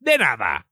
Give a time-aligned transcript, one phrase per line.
[0.00, 0.66] de nada.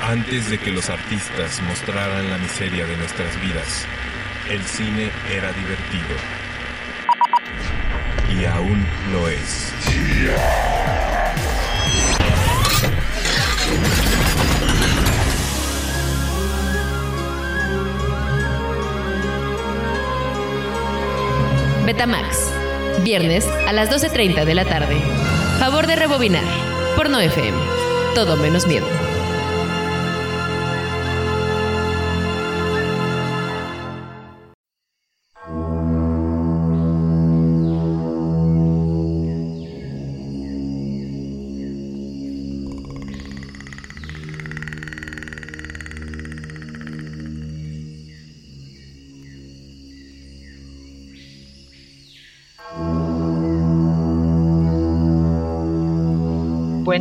[0.00, 3.84] Antes de que los artistas mostraran la miseria de nuestras vidas,
[4.48, 6.16] el cine era divertido.
[8.34, 9.74] Y aún lo es.
[21.88, 22.52] Betamax.
[23.02, 25.00] Viernes a las 12.30 de la tarde.
[25.58, 26.44] Favor de rebobinar.
[26.96, 27.56] Por no FM.
[28.14, 29.07] Todo menos miedo.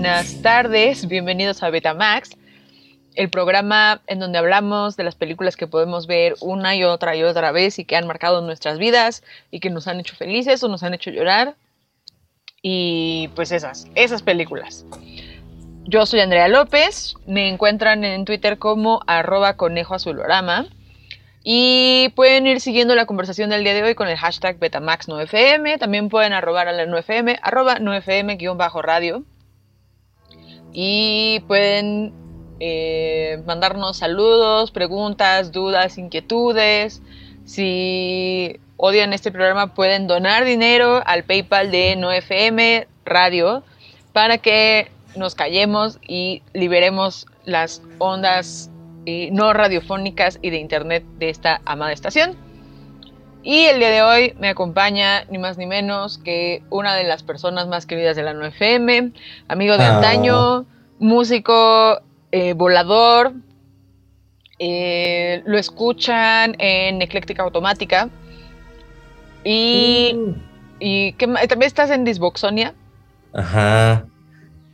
[0.07, 2.37] Buenas tardes, bienvenidos a Betamax,
[3.15, 7.23] el programa en donde hablamos de las películas que podemos ver una y otra y
[7.23, 10.69] otra vez y que han marcado nuestras vidas y que nos han hecho felices o
[10.69, 11.55] nos han hecho llorar.
[12.61, 14.85] Y pues esas, esas películas.
[15.83, 20.67] Yo soy Andrea López, me encuentran en Twitter como arroba conejo azulorama.
[21.43, 25.77] Y pueden ir siguiendo la conversación del día de hoy con el hashtag Betamax9FM.
[25.77, 29.25] También pueden arrobar a la 9FM, arroba 9FM-radio
[30.73, 32.13] y pueden
[32.59, 37.01] eh, mandarnos saludos, preguntas, dudas, inquietudes.
[37.45, 43.63] Si odian este programa pueden donar dinero al PayPal de NoFM Radio
[44.13, 48.69] para que nos callemos y liberemos las ondas
[49.05, 52.46] eh, no radiofónicas y de internet de esta amada estación.
[53.49, 57.23] Y el día de hoy me acompaña ni más ni menos que una de las
[57.23, 59.13] personas más queridas de la 9FM,
[59.47, 59.95] amigo de Ah.
[59.95, 60.65] antaño,
[60.99, 62.01] músico,
[62.33, 63.31] eh, volador.
[64.59, 68.09] eh, lo escuchan en Ecléctica Automática.
[69.43, 70.33] Y, Mm.
[70.79, 72.73] y ¿qué también estás en Disboxonia.
[73.33, 74.07] Ajá.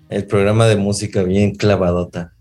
[0.09, 2.31] El programa de música bien clavadota.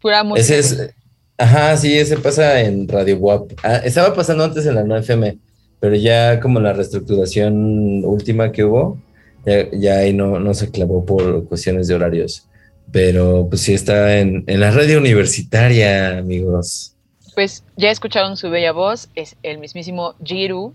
[0.00, 0.40] Pura música.
[0.56, 0.94] Ese es.
[1.38, 3.52] Ajá, sí, ese pasa en Radio WAP.
[3.62, 5.38] Ah, estaba pasando antes en la 9FM,
[5.80, 8.98] pero ya como la reestructuración última que hubo,
[9.44, 12.46] ya, ya ahí no, no se clavó por cuestiones de horarios.
[12.92, 16.94] Pero pues sí está en, en la radio universitaria, amigos.
[17.34, 20.74] Pues ya escucharon su bella voz, es el mismísimo Jiru.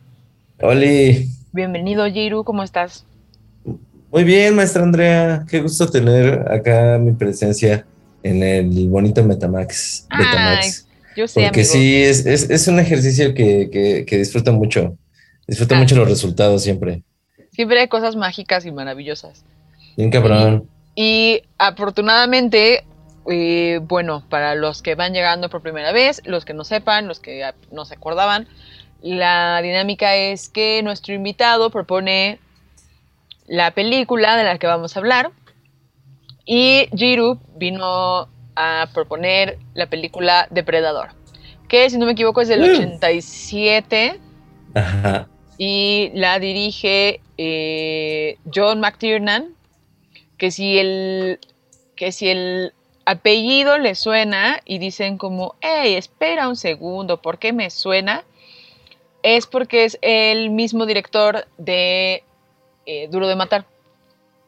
[0.60, 3.06] Oli, Bienvenido Jiru, ¿cómo estás?
[4.12, 5.46] muy bien, maestra Andrea.
[5.50, 7.86] Qué gusto tener acá mi presencia
[8.24, 10.06] en el bonito Metamax.
[10.10, 10.88] Ay, Betamax.
[11.16, 11.74] Yo sé, Porque amigo.
[11.74, 14.96] sí, es, es, es un ejercicio que, que, que disfruto mucho.
[15.48, 15.80] Disfruto Ah.
[15.80, 17.04] mucho los resultados siempre.
[17.52, 19.44] Siempre hay cosas mágicas y maravillosas.
[19.96, 20.70] Bien cabrón.
[20.94, 22.84] Y afortunadamente,
[23.32, 27.20] eh, bueno, para los que van llegando por primera vez, los que no sepan, los
[27.20, 28.48] que no se acordaban,
[29.02, 32.40] la dinámica es que nuestro invitado propone
[33.48, 35.32] la película de la que vamos a hablar
[36.48, 41.10] y Jiru vino a proponer la película Depredador,
[41.68, 42.74] que si no me equivoco es del Mm.
[42.76, 44.20] 87
[44.74, 45.28] Ajá.
[45.60, 49.50] y la dirige eh, John McTiernan,
[50.38, 51.40] que si el
[51.96, 52.74] que si el
[53.06, 58.24] apellido le suena y dicen como, hey, espera un segundo, ¿por qué me suena?
[59.24, 62.24] Es porque es el mismo director de
[62.86, 63.66] eh, Duro de Matar,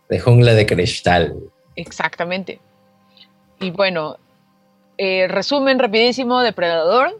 [0.10, 1.36] De jungla de cristal.
[1.76, 2.60] Exactamente.
[3.60, 4.18] Y bueno,
[4.98, 7.20] eh, resumen rapidísimo, Depredador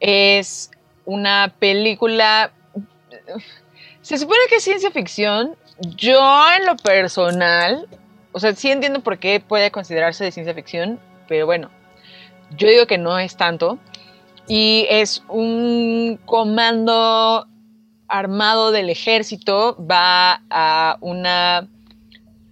[0.00, 0.70] es
[1.04, 2.50] una película,
[4.02, 7.86] se supone que es ciencia ficción, yo en lo personal,
[8.32, 11.70] o sea, sí entiendo por qué puede considerarse de ciencia ficción, pero bueno,
[12.50, 13.78] yo digo que no es tanto.
[14.48, 17.46] Y es un comando
[18.08, 21.68] armado del ejército, va a una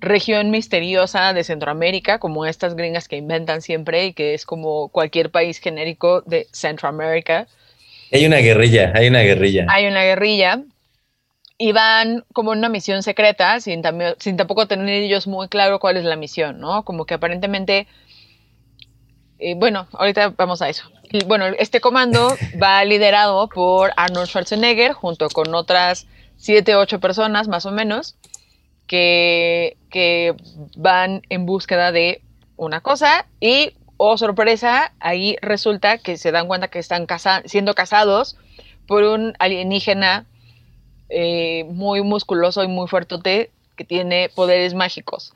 [0.05, 5.31] región misteriosa de Centroamérica, como estas gringas que inventan siempre y que es como cualquier
[5.31, 7.47] país genérico de Centroamérica.
[8.13, 9.67] Hay una guerrilla, hay una guerrilla.
[9.69, 10.63] Hay una guerrilla
[11.59, 16.05] y van como en una misión secreta, sin, tampoco tener ellos muy claro cuál es
[16.05, 16.85] la misión, ¿no?
[16.85, 17.87] Como que aparentemente,
[19.39, 20.91] eh, bueno, ahorita vamos a eso.
[21.11, 26.07] Y, bueno, este comando va liderado por Arnold Schwarzenegger junto con otras
[26.37, 28.17] siete, ocho personas más o menos
[28.87, 30.35] que, que
[30.77, 32.21] van en búsqueda de
[32.57, 37.75] una cosa y, oh sorpresa, ahí resulta que se dan cuenta que están casa- siendo
[37.75, 38.37] cazados
[38.89, 40.27] por un alienígena
[41.11, 45.33] eh, muy musculoso y muy fuertote que tiene poderes mágicos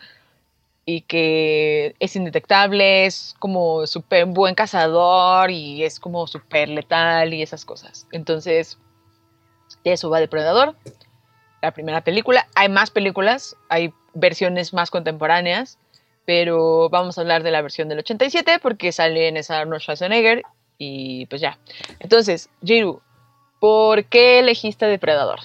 [0.85, 7.43] y que es indetectable, es como súper buen cazador y es como súper letal y
[7.43, 8.09] esas cosas.
[8.11, 8.77] Entonces,
[9.85, 10.75] eso va Depredador,
[11.63, 12.49] la primera película.
[12.57, 15.79] Hay más películas, hay versiones más contemporáneas,
[16.25, 20.43] pero vamos a hablar de la versión del 87 porque sale en esa Arnold Schwarzenegger
[20.77, 21.59] y pues ya.
[22.01, 23.01] Entonces, Jiru,
[23.61, 25.41] ¿por qué elegiste Depredador?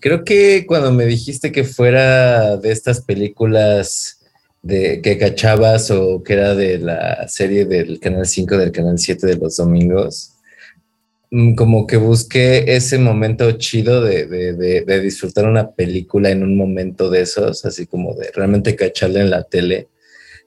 [0.00, 4.20] Creo que cuando me dijiste que fuera de estas películas
[4.60, 9.26] de que cachabas o que era de la serie del Canal 5, del Canal 7
[9.26, 10.33] de los domingos,
[11.56, 16.56] como que busqué ese momento chido de, de- de- de disfrutar una película en un
[16.56, 19.88] momento de esos, así como de realmente cacharla en la tele.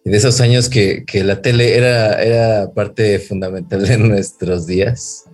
[0.06, 5.26] Y de esos años que, que la tele era, era parte fundamental de nuestros días.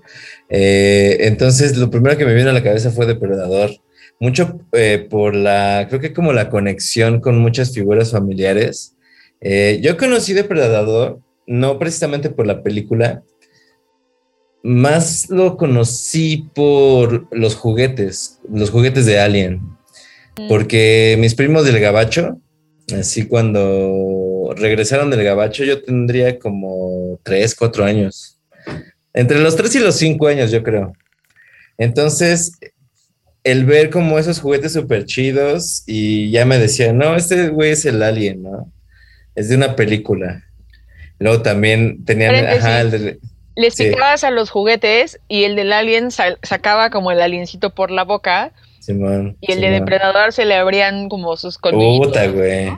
[0.50, 3.72] Eh, entonces, lo primero que me vino a la cabeza fue Depredador
[4.20, 8.96] mucho eh, por la, creo que como la conexión con muchas figuras familiares.
[9.42, 13.22] Eh, yo conocí Depredador, no precisamente por la película,
[14.64, 19.62] más lo conocí por los juguetes, los juguetes de Alien,
[20.48, 22.40] porque mis primos del Gabacho,
[22.98, 28.40] así cuando regresaron del Gabacho, yo tendría como 3, 4 años,
[29.14, 30.94] entre los 3 y los 5 años, yo creo.
[31.78, 32.54] Entonces,
[33.44, 37.86] el ver como esos juguetes súper chidos y ya me decían, no, este güey es
[37.86, 38.72] el alien, ¿no?
[39.36, 40.44] Es de una película.
[41.20, 43.20] Luego también tenían, ajá, el de-
[43.56, 43.86] Les Sí.
[43.86, 48.04] picabas a los juguetes y el del alien sa- sacaba como el aliencito por la
[48.04, 49.38] boca Simón.
[49.42, 49.80] y el de Simón.
[49.82, 52.08] depredador se le abrían como sus colmillitos.
[52.08, 52.72] Puta, güey.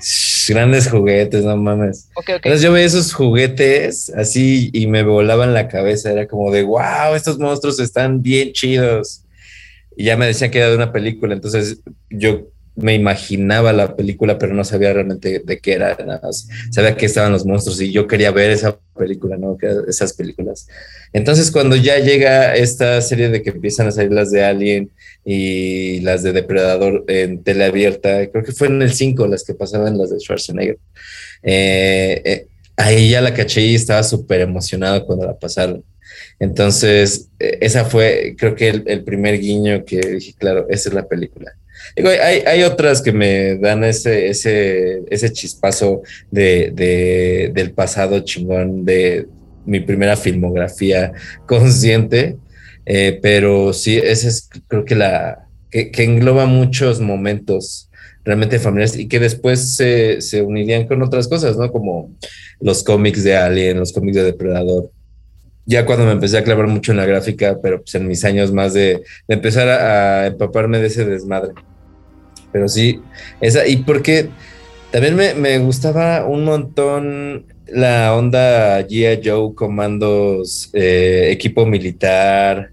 [0.47, 2.09] Grandes juguetes, no mames.
[2.15, 2.29] Ok, ok.
[2.35, 6.11] Entonces yo veía esos juguetes así y me volaban la cabeza.
[6.11, 9.21] Era como de, wow, estos monstruos están bien chidos.
[9.97, 11.33] Y ya me decían que era de una película.
[11.33, 11.79] Entonces
[12.09, 12.41] yo
[12.75, 15.95] me imaginaba la película, pero no sabía realmente de qué era.
[16.05, 16.29] Nada
[16.71, 19.57] sabía que estaban los monstruos y yo quería ver esa película, ¿no?
[19.87, 20.67] Esas películas.
[21.13, 24.91] Entonces cuando ya llega esta serie de que empiezan a salir las de Alien
[25.23, 29.53] y las de Depredador en tele abierta, creo que fue en el 5 las que
[29.53, 30.77] pasaban las de Schwarzenegger.
[31.43, 35.83] Eh, eh, ahí ya la caché y estaba súper emocionado cuando la pasaron.
[36.39, 40.95] Entonces, eh, esa fue, creo que el, el primer guiño que dije, claro, esa es
[40.95, 41.55] la película.
[41.95, 46.01] Digo, hay, otras que me dan ese, ese, ese chispazo
[46.31, 49.27] de, de- del pasado chingón de
[49.65, 51.11] mi primera filmografía
[51.47, 52.37] consciente,
[52.85, 57.89] eh, pero sí, esa es creo que la que, que engloba muchos momentos
[58.23, 61.71] realmente familiares y que después se, se unirían con otras cosas, ¿no?
[61.71, 62.11] Como
[62.59, 64.91] los cómics de Alien, los cómics de Depredador.
[65.65, 68.51] Ya cuando me empecé a clavar mucho en la gráfica, pero pues en mis años
[68.51, 71.53] más de, de empezar a empaparme de ese desmadre.
[72.55, 73.01] Pero sí,
[73.41, 74.29] esa, y porque
[74.89, 79.19] también me, me gustaba un montón la onda G.I.
[79.21, 82.69] Joe, comandos, eh, equipo militar.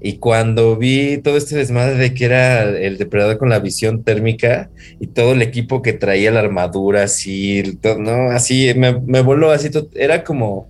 [0.00, 4.70] Y cuando vi todo este desmadre de que era el depredador con la visión térmica
[5.00, 7.64] y todo el equipo que traía la armadura así,
[7.98, 10.68] no, así me, me voló así, to- era como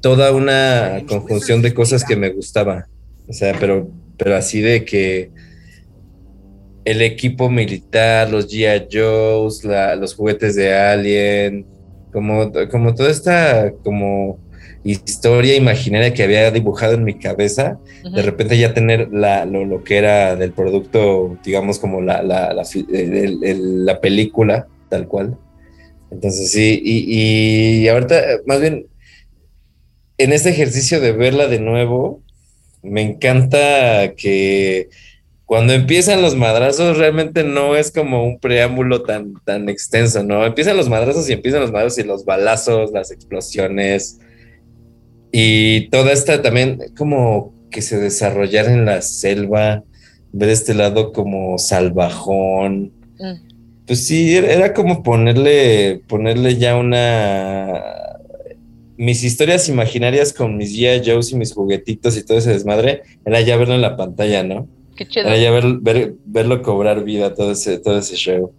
[0.00, 2.86] toda una conjunción de cosas que me gustaba.
[3.28, 5.30] O sea, pero, pero así de que
[6.84, 8.88] el equipo militar, los G.I.
[8.92, 11.66] Joes, la- los juguetes de Alien,
[12.12, 14.38] como, como toda esta como
[14.84, 17.78] historia imaginaria que había dibujado en mi cabeza,
[18.14, 22.52] de repente ya tener la, lo, lo que era del producto, digamos como la, la,
[22.52, 22.62] la,
[22.92, 25.36] el- el- película, tal cual.
[26.10, 28.86] Entonces sí, y, y ahorita más bien
[30.18, 32.22] en este ejercicio de verla de nuevo,
[32.82, 34.90] me encanta que
[35.46, 40.44] cuando empiezan los madrazos realmente no es como un preámbulo tan, tan extenso, ¿no?
[40.44, 44.20] Empiezan los madrazos y empiezan los madrazos y los balazos, las explosiones
[45.36, 49.82] y toda esta también como que se desarrollara en la selva,
[50.32, 52.92] ver este lado como salvajón.
[53.18, 53.48] Mm.
[53.84, 57.82] Pues sí, era, como ponerle, ponerle ya una...
[58.96, 61.02] Mis historias imaginarias con mis G.I.
[61.04, 64.68] Joes y mis juguetitos y todo ese desmadre, era ya verlo en la pantalla, ¿no?
[64.96, 65.26] Qué chido.
[65.28, 68.52] Era ya ver, ver- verlo cobrar vida todo ese, todo ese show.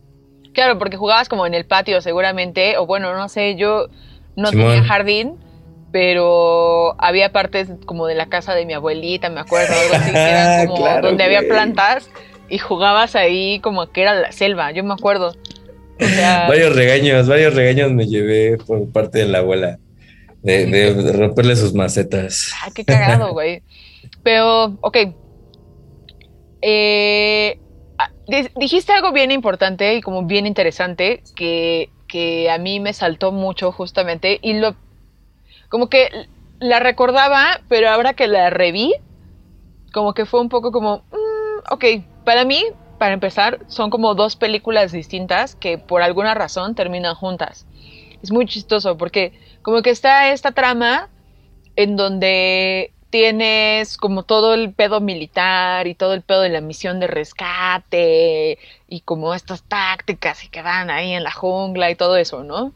[0.53, 3.87] Claro, porque jugabas como en el patio seguramente, o bueno, no sé, yo
[4.35, 4.67] no Simón.
[4.67, 5.35] tenía jardín,
[5.91, 10.17] pero había partes como de la casa de mi abuelita, me acuerdo, algo así, que
[10.17, 12.09] eran como Claro, donde había plantas
[12.49, 15.35] y jugabas ahí como que era la selva, yo me acuerdo.
[15.99, 19.79] O sea, Varios regaños, varios regaños me llevé por parte de la abuela.
[20.41, 22.53] De, de romperle sus macetas.
[22.63, 23.63] Ay, qué cagado, güey.
[24.23, 24.97] Pero, ok.
[26.67, 27.61] Eh,
[27.99, 32.93] ah, di- dijiste algo bien importante y como bien interesante que, que a mí me
[32.93, 34.77] saltó mucho justamente y lo...
[35.69, 36.09] Como que
[36.59, 38.93] la recordaba, pero ahora que la reví,
[39.93, 41.05] como que fue un poco como...
[41.11, 41.85] mm, ok,
[42.23, 42.63] para mí,
[42.97, 47.67] para empezar, son como dos películas distintas que por alguna razón terminan juntas.
[48.21, 51.09] Es muy chistoso porque como que está esta trama
[51.77, 56.99] en donde tienes como todo el pedo militar y todo el pedo de la misión
[56.99, 62.17] de rescate y como estas tácticas y que van ahí en la jungla y todo
[62.17, 62.73] eso, ¿no?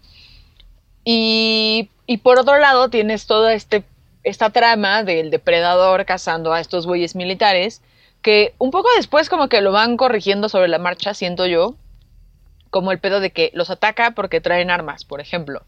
[1.03, 1.89] Y,
[2.23, 3.83] por otro lado tienes toda este,
[4.23, 7.81] esta trama del depredador cazando a estos güeyes militares
[8.21, 11.75] que un poco después como que lo van corrigiendo sobre la marcha, siento yo,
[12.69, 15.63] como el pedo de que los ataca porque traen armas, por ejemplo.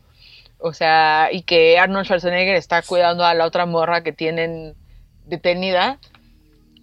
[0.61, 4.75] O sea, y que Arnold Schwarzenegger está cuidando a la otra morra que tienen
[5.25, 5.97] detenida,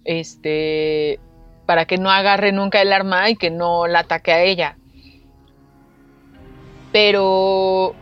[0.03, 1.19] este,
[1.65, 4.75] para que no agarre nunca el arma y que no la ataque a ella.
[6.91, 7.95] Pero,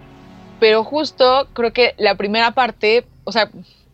[0.59, 3.49] pero justo creo que la primera parte, o sea,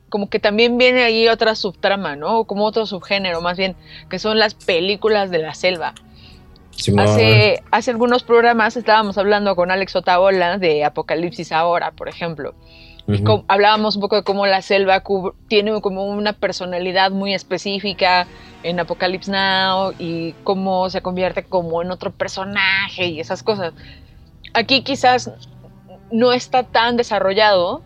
[0.10, 2.46] como que también viene ahí otra subtrama, ¿no?
[2.46, 3.75] Como otro subgénero, más bien,
[4.10, 5.96] que son las películas de la selva.
[7.04, 12.56] Hace, hace algunos programas estábamos hablando con Alex Otaola de Apocalipsis Ahora, por ejemplo.
[13.06, 13.24] Ujú.
[13.25, 18.28] com- hablábamos un poco de cómo la selva cub- tiene como una personalidad muy específica
[18.63, 23.74] en Apocalypse Now y cómo se convierte como en otro personaje y esas cosas.
[24.54, 25.32] Aquí quizás
[26.12, 27.82] no está tan desarrollado,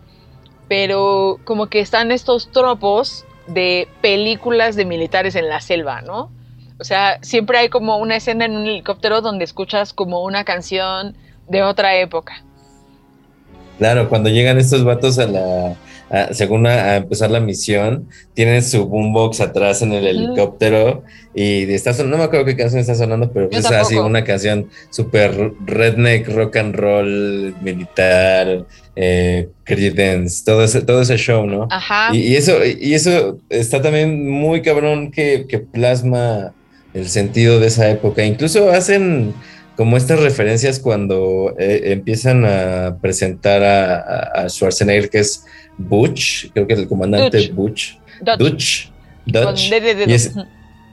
[0.68, 6.30] pero como que están estos tropos de películas de militares en la selva, ¿no?
[6.80, 11.16] O sea, siempre hay como una escena en un helicóptero donde escuchas como una canción
[11.48, 12.44] de otra época.
[13.78, 15.76] Claro, cuando llegan estos vatos a la,
[16.10, 21.04] a- según a, a empezar la misión, tienen su boombox atrás en el helicóptero
[21.34, 24.06] y está son- no me acuerdo qué canción está sonando, pero es así tampoco.
[24.06, 28.66] una canción súper redneck, rock and roll, militar,
[28.96, 31.68] eh, Creedence, todo ese, todo ese show, ¿no?
[31.70, 32.10] Ajá.
[32.12, 36.52] Y, y eso, y eso está también muy cabrón que, que plasma
[36.98, 38.24] el sentido de esa época.
[38.24, 39.34] Incluso hacen
[39.76, 45.44] como estas referencias cuando eh, empiezan a presentar a, a- Schwarzenegger, que es
[45.76, 47.38] Butch, creo que es el comandante.
[47.52, 47.94] Butch.
[48.38, 48.38] Dutch.
[48.38, 48.90] Dutch.
[49.26, 49.44] Dedo.
[50.10, 50.44] Y es- Ujú.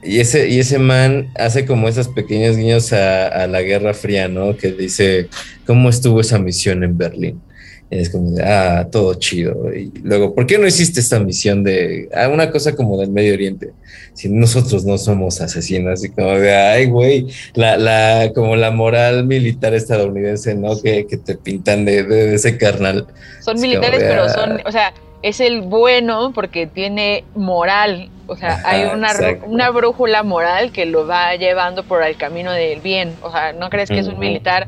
[0.02, 4.28] Y ese, y ese man hace como esos pequeños guiños a, a la Guerra Fría,
[4.28, 4.56] ¿no?
[4.56, 5.28] Que dice,
[5.66, 7.40] ¿cómo estuvo esa misión en Berlín?
[7.88, 9.72] Es como de, ah, todo chido.
[9.72, 13.34] Y luego, ¿por qué no hiciste esta misión de ah, una cosa como del Medio
[13.34, 13.70] Oriente?
[14.12, 19.26] Si nosotros no somos asesinos, y como de, ay, güey, la, la, como la moral
[19.26, 20.80] militar estadounidense, ¿no?
[20.82, 23.06] Que, que te pintan de, de- de ese carnal.
[23.40, 24.28] Son Es militares, pero ah.
[24.30, 28.10] son, o sea, es el bueno porque tiene moral.
[28.26, 29.10] O sea, Ajá, hay una,
[29.46, 33.12] una brújula moral que lo va llevando por el camino del bien.
[33.22, 34.66] O sea, no crees que es un militar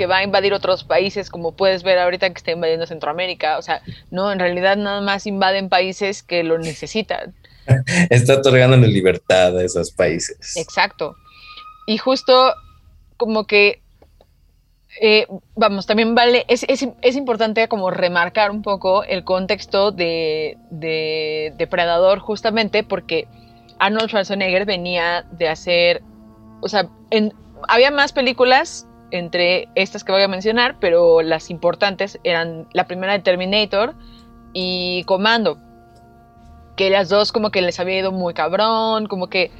[0.00, 3.58] que va a invadir otros países, como puedes ver ahorita que está invadiendo Centroamérica.
[3.58, 7.34] O sea, no, en realidad nada más invaden países que lo necesitan.
[8.08, 10.56] Está otorgándole libertad a esos países.
[10.56, 11.16] Exacto.
[11.86, 12.54] Y justo
[13.18, 13.82] como que,
[15.02, 20.56] eh, vamos, también vale, es, es- es importante como remarcar un poco el contexto de,
[20.70, 23.28] de Depredador justamente porque
[23.78, 26.00] Arnold Schwarzenegger venía de hacer,
[26.62, 27.34] o sea, en-
[27.68, 33.12] había más películas entre estas que voy a mencionar, pero las importantes eran la primera
[33.12, 33.94] de Terminator
[34.52, 35.58] y Comando,
[36.76, 39.50] que las dos como que les había ido muy cabrón, como que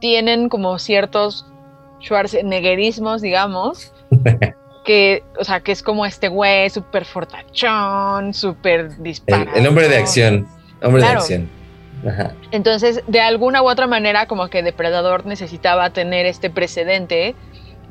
[0.00, 1.46] tienen como ciertos
[2.02, 3.92] Schwarzeneggerismos, digamos,
[4.84, 9.50] que, o sea, que es como este güey súper fortachón, súper El, disparado.
[9.54, 10.46] el hombre de acción.
[10.82, 11.14] Hombre Claro.
[11.16, 11.50] de acción.
[12.08, 12.32] Ajá.
[12.50, 17.34] Entonces, de alguna u otra manera, como que Depredador necesitaba tener este precedente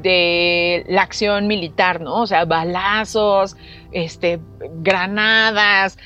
[0.02, 2.22] de la acción militar, ¿no?
[2.22, 3.56] O sea, balazos,
[3.92, 4.40] este,
[4.82, 5.98] granadas,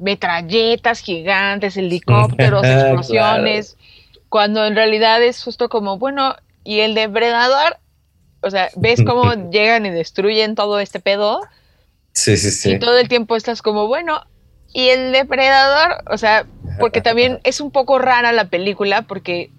[0.00, 2.80] metralletas gigantes, helicópteros, Claro.
[2.80, 3.76] explosiones,
[4.28, 7.78] cuando en realidad es justo como, bueno, y el Depredador,
[8.42, 11.40] o sea, ves cómo llegan y destruyen todo este pedo,
[12.14, 12.72] Sí, sí, sí.
[12.72, 14.20] y todo el tiempo estás como, bueno,
[14.74, 16.46] y el depredador, o sea,
[16.78, 19.50] porque también es un poco rara la película, porque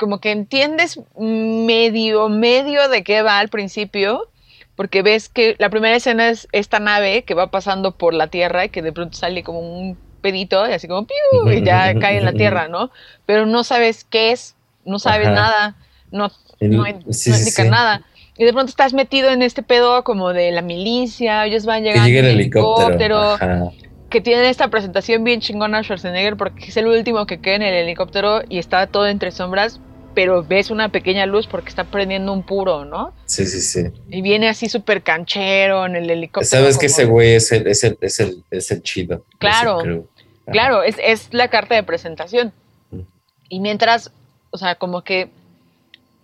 [0.00, 4.28] como que entiendes medio, medio de qué va al principio,
[4.76, 8.64] porque ves que la primera escena es esta nave que va pasando por la Tierra
[8.64, 11.52] y que de pronto sale como un pedito y así como ¡piu!
[11.52, 12.90] y ya cae en la Tierra, ¿no?
[13.26, 15.36] Pero no sabes qué es, no sabes Ajá.
[15.36, 15.76] nada,
[16.10, 16.30] no,
[16.60, 17.68] El- no, sí, no indica sí.
[17.68, 18.02] nada.
[18.38, 21.90] Y de pronto estás metido en este pedo como de la milicia, ellos van Que
[21.90, 23.18] llegando llega en helicóptero.
[23.20, 23.70] Ajá.
[24.08, 27.74] que tienen esta presentación bien chingona Schwarzenegger porque es el último que queda en el
[27.74, 29.78] helicóptero y está todo entre sombras,
[30.14, 33.12] pero ves una pequeña luz porque está prendiendo un puro, ¿no?
[33.26, 33.90] Sí, sí, sí.
[34.08, 36.48] Y viene así súper canchero en el helicóptero.
[36.62, 39.24] Sabes que ese güey es el, es el, es el, es el chido.
[39.38, 40.06] Claro.
[40.50, 42.52] Claro, es, es la carta de presentación.
[42.90, 43.00] Mm.
[43.48, 44.10] Y mientras,
[44.50, 45.30] o sea, como que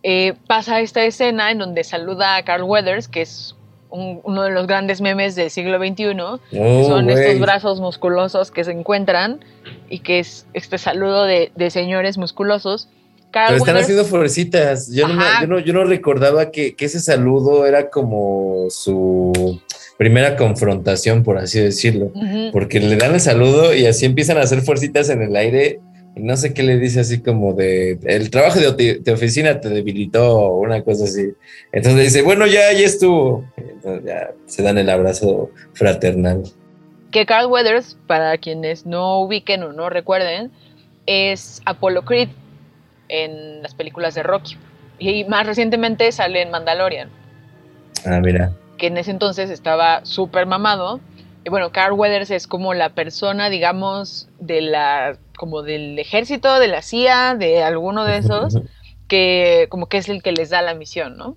[0.03, 3.55] eh, pasa esta escena en donde saluda a Carl Weathers, que es
[3.89, 5.95] un- uno de los grandes memes del siglo XXI,
[6.51, 7.17] que Oh, son güey.
[7.19, 9.45] estos brazos musculosos que se encuentran
[9.89, 12.89] y que es este saludo de, de señores musculosos.
[13.37, 14.91] Carl Pero están haciendo florecitas.
[14.91, 19.61] Yo no, me- yo, no, yo no recordaba que, que ese saludo era como su
[19.99, 22.07] primera confrontación, por así decirlo.
[22.15, 22.51] Ujú.
[22.51, 25.81] Porque le dan el saludo y así empiezan a hacer fuercitas en el aire.
[26.17, 29.69] Y no sé qué le dice así como de el trabajo de, de oficina te
[29.69, 31.35] debilitó o una cosa así.
[31.73, 33.45] Entonces le dice, bueno, ya, ya estuvo.
[33.59, 36.43] Entonces ya se dan el abrazo fraternal.
[37.11, 40.51] que Carl Weathers, para quienes no ubiquen o no recuerden,
[41.05, 42.29] es Apollo Creed
[43.09, 44.57] en las películas de Rocky.
[44.99, 47.11] Y más recientemente sale en Mandalorian,
[48.05, 48.53] Ah, mira.
[48.79, 51.01] que en ese entonces estaba súper mamado.
[51.45, 56.69] Y bueno, Carl Weathers es como la persona, digamos, de la, como del ejército, de
[56.69, 58.59] la CIA, de alguno de esos,
[59.07, 61.37] que como que es el que les da la misión, ¿no?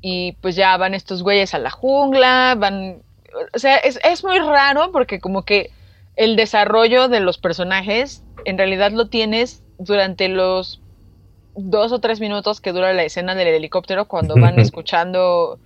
[0.00, 3.02] Y pues ya van estos güeyes a la jungla, van,
[3.54, 5.70] o sea, es, es muy raro porque como que
[6.16, 10.80] el desarrollo de los personajes en realidad lo tienes durante los
[11.54, 15.58] dos o tres minutos que dura la escena del helicóptero cuando van escuchando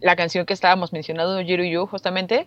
[0.00, 2.46] la canción que estábamos mencionando, Jiru Yu, justamente,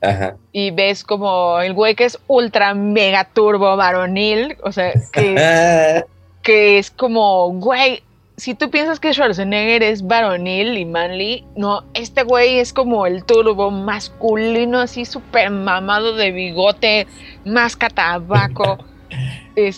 [0.00, 0.36] Ajá.
[0.52, 6.04] y ves como el güey que es ultra mega turbo varonil, o sea, que
[6.42, 8.02] que es como, güey,
[8.38, 13.24] si tú piensas que Schwarzenegger es varonil y manly, no, este güey es como el
[13.24, 17.08] turbo masculino, así súper mamado de bigote,
[17.44, 18.22] máscara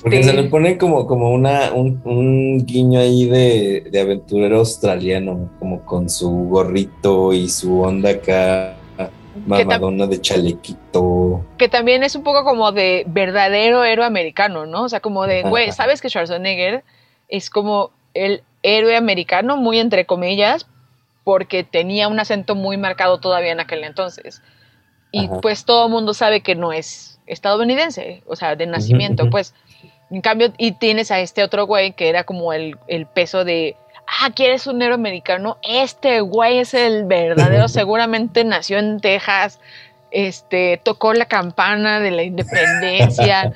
[0.03, 4.59] Porque se le Este, pone como, como una, un, un guiño ahí de, de aventurero
[4.59, 8.77] australiano, como con su gorrito y su onda acá,
[9.47, 11.45] mamadona de chalequito.
[11.57, 14.85] que también es un poco como de verdadero héroe americano, ¿no?
[14.85, 15.73] O sea, como de, güey.
[15.73, 16.85] ¿sabes que Schwarzenegger
[17.29, 20.66] es como el héroe americano, muy entre comillas,
[21.25, 24.43] porque tenía un acento muy marcado todavía en aquel entonces?
[25.12, 25.40] Y Ajá.
[25.40, 29.55] pues todo el mundo sabe que no es estadounidense, o sea, de nacimiento, pues.
[30.11, 33.77] En cambio, y tienes a este otro güey que era como el, el peso de,
[34.21, 35.57] ah, ¿quieres un héroe americano?
[35.62, 39.61] Este güey es el verdadero, seguramente nació en Texas,
[40.11, 43.53] este, tocó la campana de la independencia,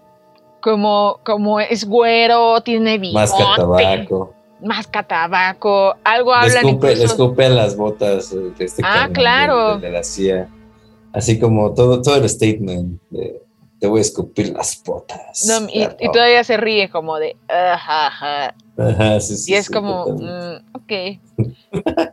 [0.60, 4.34] como, como es güero, tiene bigote, Masca tabaco.
[4.60, 9.76] masca tabaco, algo hablan le incluso- escupe a las botas eh, de este Ah, claro.
[9.78, 10.48] De, de la CIA.
[11.12, 13.40] Así como todo, todo el statement de
[13.80, 15.44] te voy a escupir las botas.
[15.48, 15.96] No, y, Claro.
[15.98, 18.54] y todavía se ríe como de, ajá, ajá.
[18.78, 20.92] Ajá, sí, sí, Y es sí, como, mm, ok.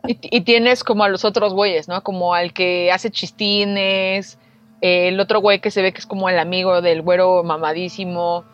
[0.08, 2.02] y, y tienes como a los otros güeyes, ¿no?
[2.02, 4.36] Como al que hace chistines,
[4.80, 8.44] el otro güey que se ve que es como el amigo del güero mamadísimo.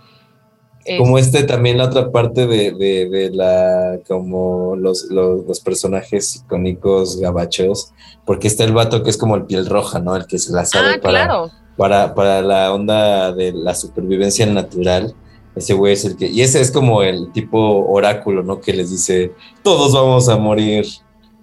[0.98, 6.36] Como este también la otra parte de, de, de la como los, los, los personajes
[6.36, 7.92] icónicos gabachos,
[8.24, 10.16] porque está el vato que es como el piel roja, ¿no?
[10.16, 11.50] El que se la sabe ah, para, claro.
[11.76, 15.14] para, para la onda de la supervivencia natural.
[15.54, 18.60] Ese güey es el que, y ese es como el tipo oráculo, ¿no?
[18.60, 20.86] Que les dice, todos vamos a morir.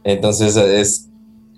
[0.04, 1.10] Entonces es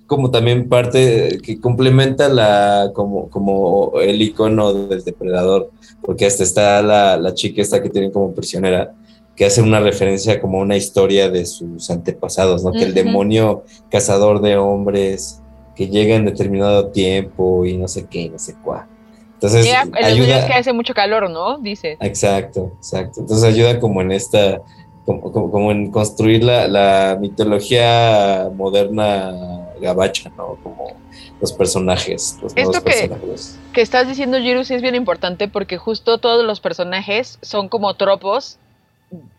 [0.08, 6.82] como también parte que complementa la, como, como el icono del depredador, porque hasta está
[6.82, 8.94] la, la chica esta que tienen como prisionera,
[9.36, 12.72] que hace una referencia como a una historia de sus antepasados, ¿no?
[12.72, 15.42] Que el demonio cazador de hombres
[15.76, 18.86] que llega en determinado tiempo y no sé qué, no sé cuál.
[19.34, 20.26] Entonces, en los ayuda.
[20.28, 21.58] días que hace mucho calor, ¿no?
[21.58, 21.98] Dice.
[22.00, 23.20] Exacto, exacto.
[23.20, 24.62] Entonces ayuda como en esta,
[25.06, 30.58] como, como, como en construir la, la mitología moderna gabacha, ¿no?
[30.64, 30.96] Como
[31.40, 33.60] los personajes, los Esto que- personajes.
[33.74, 37.94] que estás diciendo, Jiru, sí es bien importante porque justo todos los personajes son como
[37.96, 38.58] tropos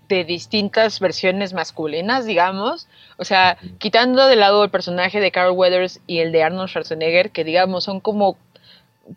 [0.09, 2.87] de distintas versiones masculinas, digamos.
[3.19, 7.31] O sea, quitando de lado el personaje de Carl Weathers y el de Arnold Schwarzenegger,
[7.31, 8.37] que digamos son como,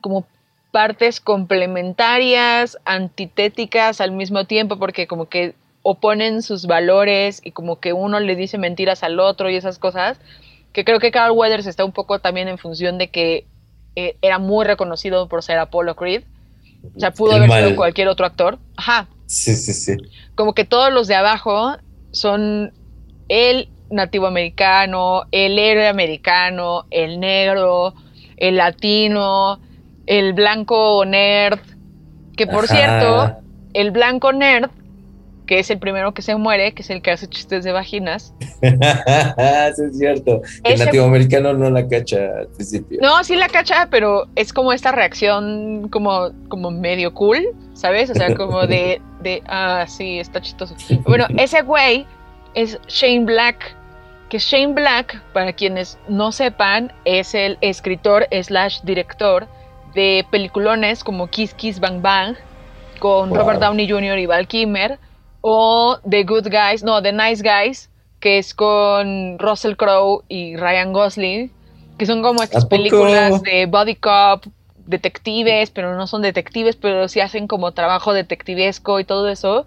[0.02, 0.26] como
[0.72, 7.94] partes complementarias, antitéticas al mismo tiempo, porque como que oponen sus valores y como que
[7.94, 10.18] uno le dice mentiras al otro y esas cosas,
[10.74, 13.46] que creo que Carl Weathers está un poco también en función de que
[13.96, 16.24] eh, era muy reconocido por ser Apollo Creed.
[16.96, 17.64] O sea, pudo El haber mal.
[17.64, 18.58] sido cualquier otro actor.
[18.78, 19.08] Ajá.
[19.26, 19.98] Sí, sí, sí.
[20.36, 21.76] Como que todos los de abajo
[22.12, 22.74] son
[23.28, 27.94] el nativo americano, el héroe americano, el negro,
[28.38, 29.60] el latino,
[30.06, 31.60] el blanco nerd.
[32.38, 32.76] Que por Ajá.
[32.76, 33.38] cierto,
[33.74, 34.70] el blanco nerd,
[35.50, 38.36] que es el primero que se muere, que es el que hace chistes de vaginas.
[38.62, 38.68] sí,
[39.84, 40.42] es cierto.
[40.64, 43.00] El Ese- nativo americano no la cacha al principio.
[43.02, 48.12] No, sí la cacha, pero es como esta reacción como, como medio cool, ¿sabes?
[48.12, 50.76] O sea, como de, de, ah, sí, está chistoso.
[51.08, 52.06] Bueno, ese güey
[52.54, 53.76] es Shane Black,
[54.30, 59.48] que Shane Black, para quienes no sepan, es el escritor slash director
[59.96, 62.36] de peliculones como Kiss Kiss Bang Bang,
[63.00, 63.38] con Wow.
[63.40, 64.20] Robert Downey Jr.
[64.20, 65.00] y Val Kilmer,
[65.42, 70.94] o The Good Guys, no, The Nice Guys, que es con Russell Crowe y Ryan
[70.94, 71.52] Gosling,
[71.98, 74.46] que son como estas películas de body cop,
[74.86, 79.66] detectives, pero no son detectives, pero sí hacen como trabajo detectivesco y todo eso.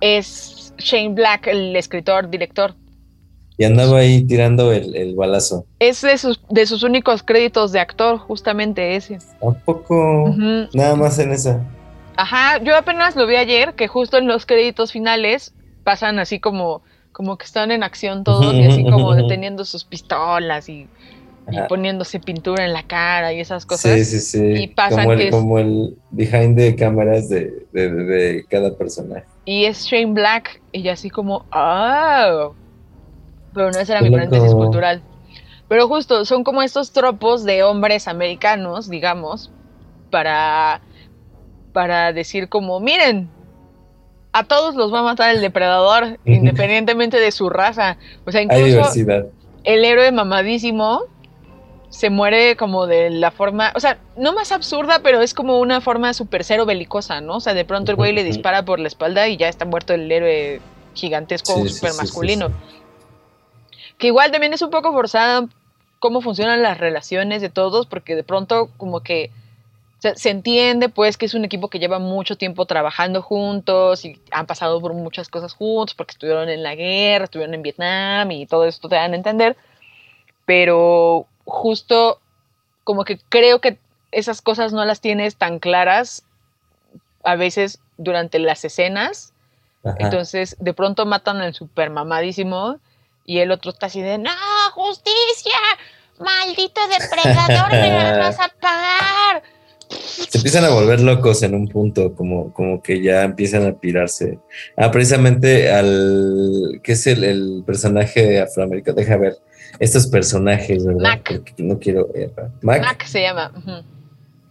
[0.00, 2.74] Es Shane Black, el escritor, director.
[3.58, 5.64] Y andaba ahí tirando el, el balazo.
[5.78, 9.18] Es de sus, de sus únicos créditos de actor, justamente ese.
[9.40, 10.24] ¿A poco?
[10.24, 10.68] Ujú.
[10.74, 11.64] Nada más en esa.
[12.16, 16.82] Ajá, yo apenas lo vi ayer, que justo en los créditos finales pasan así como,
[17.12, 20.90] como que están en acción todos y así como deteniendo sus pistolas y,
[21.50, 24.02] y poniéndose pintura en la cara y esas cosas.
[24.02, 24.38] Sí, sí, sí.
[24.52, 28.46] Y pasan como, que el, es- como el behind the cámaras de, de, de- de
[28.46, 29.28] cada personaje.
[29.44, 32.50] Y es Shane Black y yo así como, ¡ah!
[33.52, 34.54] Pero no ese era Qué mi paréntesis loco.
[34.54, 35.06] cultural.
[35.68, 39.54] Pero justo, son como estos tropos de hombres americanos, digamos,
[40.10, 40.82] para,
[41.76, 43.28] para decir como, miren,
[44.32, 47.98] a todos los va a matar el depredador, independientemente de su raza.
[48.24, 49.26] O sea, Hay incluso diversidad.
[49.62, 51.02] el héroe mamadísimo
[51.90, 55.82] se muere como de la forma, o sea, no más absurda, pero es como una
[55.82, 57.36] forma super cero belicosa, ¿no?
[57.36, 59.92] O sea, de pronto el güey le dispara por la espalda y ya está muerto
[59.92, 60.62] el héroe
[60.94, 62.48] gigantesco, Sí, super sí, sí, masculino.
[63.98, 65.46] Que igual también es un poco forzada
[65.98, 69.30] cómo funcionan las relaciones de todos, porque de pronto como que
[69.98, 74.04] o sea, se entiende pues que es un equipo que lleva mucho tiempo trabajando juntos
[74.04, 78.30] y han pasado por muchas cosas juntos porque estuvieron en la guerra, estuvieron en Vietnam
[78.30, 79.56] y todo esto te dan a entender.
[80.44, 82.20] Pero justo
[82.84, 83.78] como que creo que
[84.12, 86.24] esas cosas no las tienes tan claras
[87.24, 89.32] a veces durante las escenas.
[89.82, 89.96] Ajá.
[89.98, 92.78] Entonces de pronto matan al super mamadísimo
[93.24, 94.30] y el otro está así de, no,
[94.74, 95.56] justicia,
[96.18, 99.42] maldito depredador, me vas a pagar.
[100.28, 104.38] Se empiezan a volver locos en un punto, como, como que ya empiezan a pirarse.
[104.76, 106.80] Ah, precisamente al.
[106.82, 108.96] ¿Qué es el, el personaje afroamericano?
[108.96, 109.36] Deja ver.
[109.78, 111.00] Estos personajes, ¿verdad?
[111.02, 111.28] Mac.
[111.36, 112.08] Porque no quiero.
[112.62, 113.52] Mac, Mac se llama.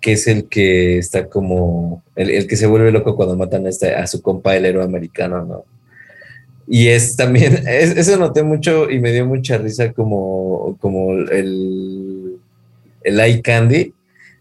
[0.01, 2.03] que es el que está como.
[2.15, 4.83] El, el que se vuelve loco cuando matan a, este, a su compa, el héroe
[4.83, 5.65] americano, ¿no?
[6.67, 7.53] Y es también.
[7.67, 12.37] es- eso noté mucho y me dio mucha risa, como, como el.
[13.03, 13.93] El eye candy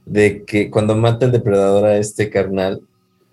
[0.07, 2.81] de que cuando mata el depredador a este carnal,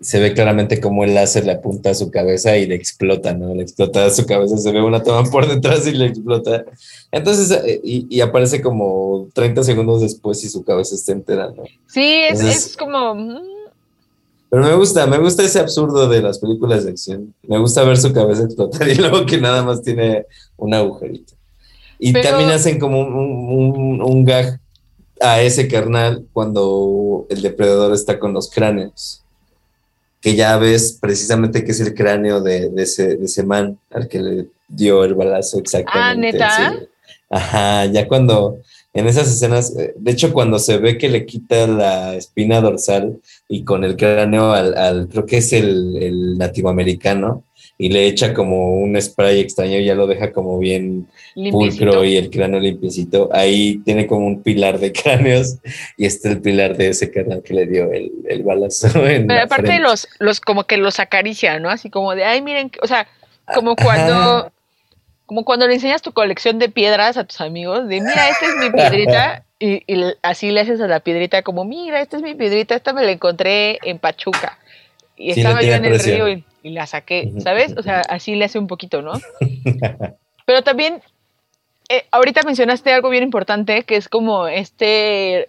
[0.00, 3.54] se ve claramente como el láser le apunta a su cabeza y le explota, ¿no?
[3.54, 6.64] Le explota a su cabeza, se ve una toma por detrás y le explota.
[7.12, 11.62] Entonces, eh, y, y aparece como 30 segundos después y su cabeza está entera, ¿no?
[11.86, 13.14] Sí, es, Entonces- es como...
[14.50, 17.32] Pero me gusta, me gusta ese absurdo de las películas de acción.
[17.46, 20.26] Me gusta ver su cabeza explotar y luego que nada más tiene
[20.58, 21.32] un agujerito.
[21.98, 24.58] Y Pero- también hacen como un, un- un gag
[25.22, 29.22] a ese carnal cuando el depredador está con los cráneos.
[30.20, 34.06] Que ya ves precisamente que es el cráneo de, de ese, de ese man al
[34.08, 36.38] que le dio el balazo exactamente.
[36.40, 36.72] Ah, ¿neta?
[36.80, 36.86] Sí.
[37.30, 38.58] Ajá, ya cuando
[38.94, 43.20] en esas escenas, eh, de hecho cuando se ve que le quita la espina dorsal
[43.48, 47.42] y con el cráneo al, al- creo que es el, el nativo americano,
[47.82, 51.86] y le echa como un spray extraño y ya lo deja como bien limpiecito.
[51.86, 53.28] pulcro y el cráneo limpiecito.
[53.32, 55.56] Ahí tiene como un pilar de cráneos
[55.96, 58.86] y está el pilar de ese carnal que le dio el, el balazo.
[59.04, 61.70] En Pero aparte los, los como que los acaricia, ¿no?
[61.70, 63.08] Así como de, ay, miren, o sea,
[63.52, 64.52] como cuando, Ajá.
[65.26, 68.54] como cuando le enseñas tu colección de piedras a tus amigos, de, mira, esta es
[68.60, 69.82] mi piedrita, y,
[70.22, 73.10] así le haces a la piedrita como, mira, esta es mi piedrita, esta me la
[73.10, 74.56] encontré en Pachuca.
[75.16, 76.14] Y Sí, estaba no yo en el precio.
[76.14, 77.74] río y, y la saqué, ¿sabes?
[77.76, 79.12] O sea, así le hace un poquito, ¿no?
[80.46, 81.02] Pero también,
[81.88, 85.48] eh, ahorita mencionaste algo bien importante, que es como este,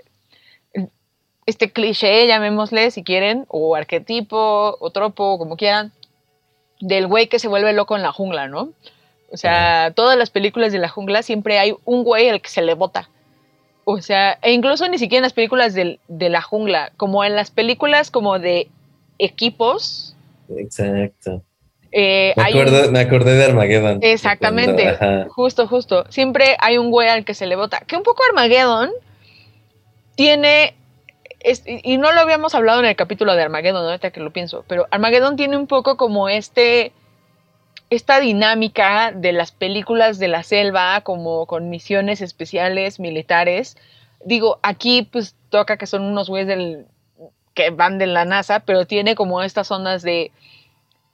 [1.45, 5.91] este cliché, llamémosle si quieren, o arquetipo, o tropo, como quieran,
[6.80, 8.69] del güey que se vuelve loco en la jungla, ¿no?
[9.32, 12.62] O sea, todas las películas de la jungla siempre hay un güey al que se
[12.62, 13.10] le bota.
[13.84, 17.36] O sea, e incluso ni siquiera en las películas de, de la jungla, como en
[17.36, 18.69] las películas como de
[19.17, 20.12] equipos.
[20.49, 21.43] Exacto.
[21.91, 23.99] eh, Me, acuerdo- un- me acordé de Armageddon.
[24.01, 26.06] Exactamente, Cuando- justo, justo.
[26.10, 27.82] Siempre hay un güey al que se le vota.
[27.88, 28.89] Que un poco Armageddon
[30.15, 30.75] tiene,
[31.39, 34.63] es- y no lo habíamos hablado en el capítulo de Armageddon, ahorita que lo pienso,
[34.67, 36.91] pero Armageddon tiene un poco como este,
[37.89, 43.77] esta dinámica de las películas de la selva, como con misiones especiales militares.
[44.25, 46.86] Digo, aquí pues toca que son unos güeyes del,
[47.53, 50.31] que van de la NASA, pero tiene como estas ondas de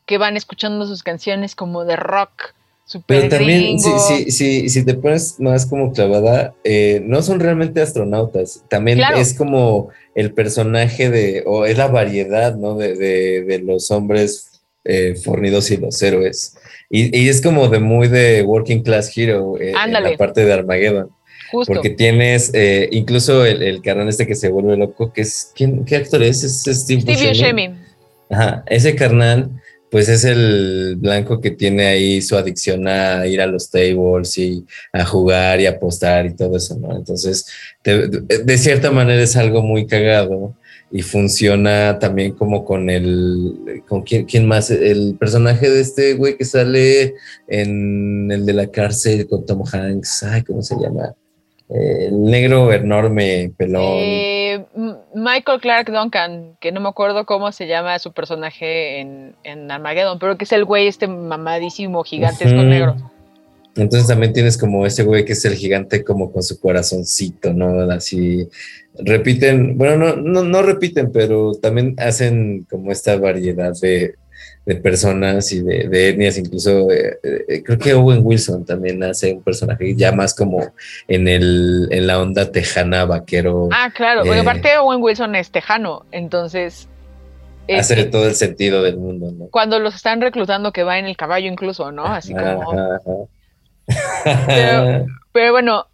[0.06, 2.54] que van escuchando sus canciones como de rock
[2.86, 7.40] super Pero también, si, si, si, si te pones más como clavada, eh, no son
[7.40, 8.64] realmente astronautas.
[8.68, 9.18] También Claro.
[9.18, 12.76] es como el personaje de, o es la variedad, ¿no?
[12.76, 16.58] De, de, de los hombres eh, fornidos y los héroes.
[16.90, 20.54] Y, y es como de muy de Working Class Hero eh, en la parte de
[20.54, 21.12] Armageddon.
[21.52, 21.74] Justo.
[21.74, 25.86] Porque tienes eh, incluso el, el carnal este que se vuelve loco, que es, ¿quién,
[25.86, 26.44] ¿qué actor es?
[26.44, 27.72] Es Steve, Steve Buscemi.
[28.30, 29.50] Ajá, ese carnal,
[29.90, 34.66] pues es el blanco que tiene ahí su adicción a ir a los tables y
[34.94, 36.96] a jugar y apostar y todo eso, ¿no?
[36.96, 37.48] Entonces,
[37.84, 40.56] de cierta manera es algo muy cagado
[40.92, 46.38] y funciona también como con el, con quién, quién más, el personaje de este güey
[46.38, 47.16] que sale
[47.48, 51.16] en el de la cárcel con Tom Hanks, ay, ¿cómo se llama?
[51.70, 53.84] El negro enorme, pelón.
[53.86, 54.66] Eh,
[55.14, 60.18] Michael Clark Duncan, que no me acuerdo cómo se llama su personaje en, en Armageddon,
[60.18, 62.66] pero que es el güey este mamadísimo gigantesco Ujú.
[62.66, 62.96] negro.
[63.76, 67.80] Entonces también tienes como ese güey que es el gigante como con su corazoncito, ¿no?
[67.92, 68.50] Así
[68.98, 74.16] repiten, bueno, no, no, no repiten, pero también hacen como esta variedad de,
[74.66, 77.18] de personas y de, de etnias, incluso eh,
[77.48, 80.74] eh, creo que Owen Wilson también hace un personaje ya más como
[81.08, 84.22] en, el, en la onda tejana vaquero, Ah, claro.
[84.24, 84.42] porque Eh.
[84.42, 86.88] aparte Owen Wilson es tejano, entonces
[87.68, 89.48] es- hace todo el sentido del mundo, ¿no?
[89.50, 92.06] cuando los están reclutando que va en el caballo incluso, ¿no?
[92.06, 92.72] Así como...
[92.72, 94.46] Ajá, ajá.
[94.48, 95.86] Pero- Pero bueno,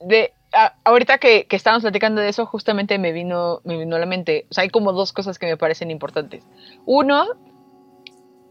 [0.00, 3.98] de, a- ahorita que, que estábamos platicando de eso, justamente me vino, me vino a
[4.00, 4.46] la mente.
[4.50, 6.44] O sea, hay como dos cosas que me parecen importantes.
[6.86, 7.26] Uno,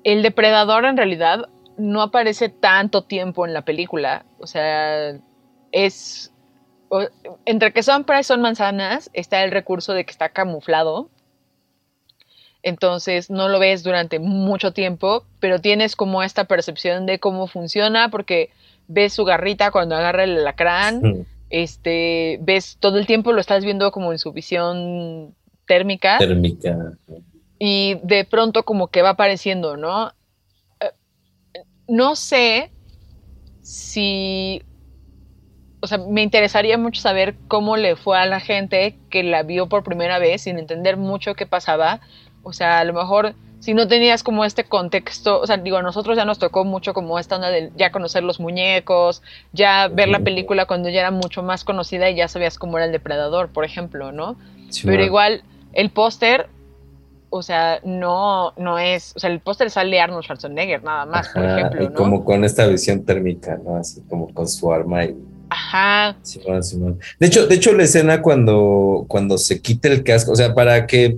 [0.03, 4.25] el depredador en realidad no aparece tanto tiempo en la película.
[4.39, 5.15] O sea,
[5.71, 6.31] es.
[6.89, 7.07] o-
[7.45, 11.10] entre que son y son manzanas, está el recurso de que está camuflado.
[12.63, 18.10] Entonces no lo ves durante mucho tiempo, pero tienes como esta percepción de cómo funciona,
[18.10, 18.49] porque
[18.88, 23.91] ves su garrita cuando agarra el alacrán, este, ves todo el tiempo lo estás viendo
[23.91, 26.97] como en su visión térmica Térmica.
[27.60, 30.13] Y de pronto como que va apareciendo, ¿no?
[30.80, 30.91] Eh,
[31.88, 32.72] No sé
[33.62, 34.62] si,
[35.82, 39.67] o sea, me interesaría mucho saber cómo le fue a la gente que la vio
[39.67, 42.02] por primera vez sin entender mucho qué pasaba.
[42.43, 45.82] O sea, a lo mejor si no tenías como este contexto, o sea, digo, a
[45.82, 50.10] nosotros ya nos tocó mucho como esta onda de ya conocer los muñecos, ya ver
[50.10, 53.50] la película cuando ya era mucho más conocida y ya sabías cómo era el depredador,
[53.50, 54.38] por ejemplo, ¿no?
[54.70, 55.43] Sí, Pero igual,
[55.74, 56.50] el póster,
[57.30, 61.44] o sea, no, no es, o sea, el póster sale Arnold Schwarzenegger nada más, por
[61.44, 61.94] ejemplo, y ¿no?
[61.94, 63.78] como con esta visión térmica, ¿no?
[63.78, 65.16] Así como con su arma y
[65.49, 66.17] Ajá.
[67.19, 70.86] De hecho, de hecho, la escena cuando, cuando se quita el casco, o sea, para
[70.88, 71.17] que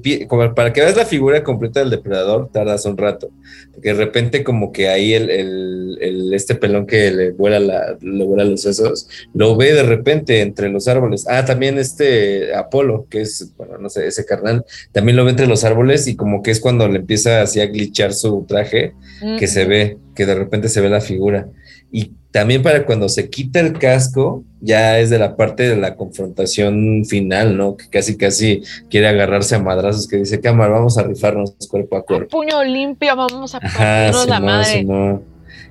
[0.55, 3.31] para que veas la figura completa del depredador, tardas un rato.
[3.73, 7.97] Porque de repente, como que ahí el, el- el- este pelón que le vuela la,
[8.01, 11.25] le vuela los sesos, lo ve de repente entre los árboles.
[11.27, 15.47] Ah, también este Apolo, que es, bueno, no sé, ese carnal, también lo ve entre
[15.47, 18.93] los árboles, y como que es cuando le empieza así a glitchar su traje
[19.37, 21.47] que se ve, que de repente se ve la figura.
[21.91, 25.95] Y también para cuando se quita el casco, ya es de la parte de la
[25.95, 27.75] confrontación final, ¿no?
[27.77, 32.05] Que casi, casi quiere agarrarse a madrazos, que dice, cámara, vamos a rifarnos cuerpo a
[32.05, 32.37] cuerpo.
[32.37, 34.71] puño limpio, vamos a partirnos la Simón, madre.
[34.79, 35.23] Simón.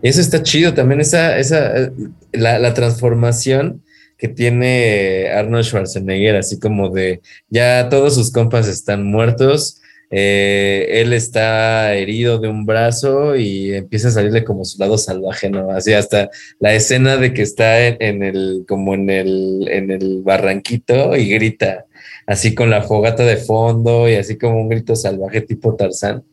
[0.02, 1.90] Eso está chido también, esa, esa, eh,
[2.32, 3.82] la, la transformación
[4.16, 11.12] que tiene Arnold Schwarzenegger, así como de ya todos sus compas están muertos, eh, él
[11.12, 15.70] está herido de un brazo y empieza a salirle como su lado salvaje, ¿no?
[15.70, 21.14] Así hasta la escena de que está en, el, como en el, en el barranquito
[21.16, 21.86] y grita,
[22.26, 26.24] así con la fogata de fondo y así como un grito salvaje tipo Tarzán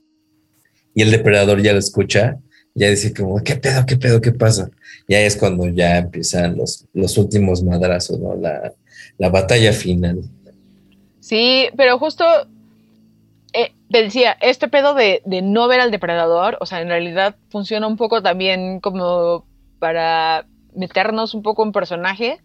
[0.93, 2.39] y el depredador ya lo escucha,
[2.73, 4.71] ya dice como, ¿qué pedo, qué pedo, qué pasa?
[5.07, 8.35] Y ahí es cuando ya empiezan los, los últimos madrazos, ¿no?
[8.35, 8.73] La,
[9.17, 10.21] la batalla final.
[11.19, 12.23] Sí, pero justo
[13.91, 17.87] te decía, este pedo de, de no ver al depredador, o sea, en realidad funciona
[17.87, 19.45] un poco también como
[19.79, 20.45] para
[20.75, 22.39] meternos un poco en personaje.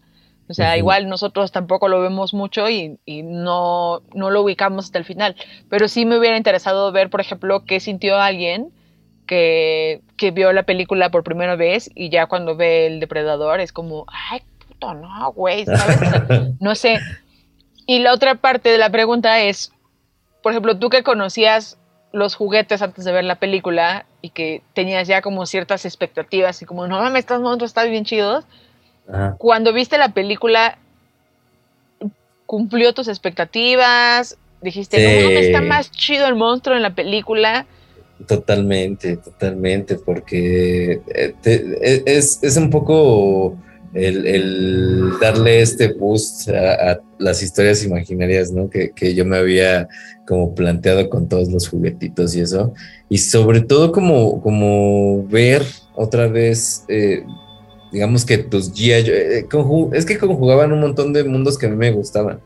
[0.49, 0.79] O sea, Ujú.
[0.79, 5.35] igual nosotros tampoco lo vemos mucho y, y no, no lo ubicamos hasta el final.
[5.69, 8.69] Pero sí me hubiera interesado ver, por ejemplo, qué sintió alguien
[9.27, 13.71] que, que vio la película por primera vez y ya cuando ve el depredador es
[13.71, 15.99] como, ay, puto, no, güey, ¿sabes?
[16.59, 16.99] No sé.
[17.87, 19.71] Y la otra parte de la pregunta es,
[20.41, 21.77] por ejemplo, tú que conocías
[22.13, 26.65] los juguetes antes de ver la película y que tenías ya como ciertas expectativas y
[26.65, 28.45] como, no mames, estos monstruos están bien chidos.
[29.07, 29.35] Ajá.
[29.37, 30.77] Cuando viste la película,
[32.45, 34.37] ¿cumplió tus expectativas?
[34.61, 35.23] Dijiste, no Sí.
[35.23, 37.65] mames, está más chido el monstruo en la película.
[38.27, 43.55] Totalmente, totalmente, porque eh, te- e- es, es un poco
[43.93, 48.69] el, el darle este boost a, las historias imaginarias, ¿no?
[48.69, 49.87] Que, yo me había
[50.25, 52.73] como planteado con todos los juguetitos y eso.
[53.09, 55.63] Y sobre todo como, ver
[55.95, 57.23] otra vez, eh,
[57.91, 58.71] digamos que tus.
[58.71, 59.47] Joe- eh,
[59.93, 62.39] es que conjugaban un montón de mundos que a mí me gustaban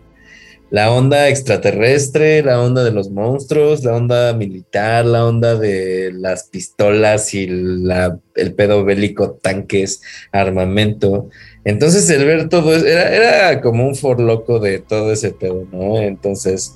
[0.76, 6.50] la onda extraterrestre, la onda de los monstruos, la onda militar, la onda de las
[6.50, 10.02] pistolas y la- el pedo bélico, tanques,
[10.34, 11.30] armamento.
[11.64, 15.98] Entonces el ver todo eso, era, era como un forloco de todo ese pedo, ¿no?
[16.02, 16.76] Entonces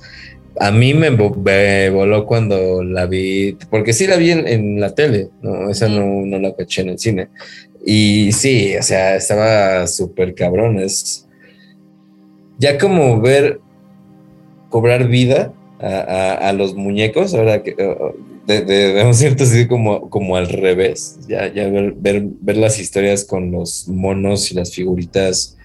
[0.62, 4.79] a mí me, vo- me voló cuando la vi, porque sí la vi en, en
[4.79, 5.69] la tele, ¿no?
[5.69, 7.27] Esa no, no la caché en el cine.
[7.85, 10.79] Y sí, o sea, estaba súper cabrón.
[10.79, 11.25] Es
[12.57, 13.59] ya como ver
[14.69, 17.75] cobrar vida a, a- a los muñecos, ahora que
[18.45, 22.79] de, de, de un cierto así como, como al revés, ya, ya ver, ver, las
[22.79, 25.58] historias con los monos y las figuritas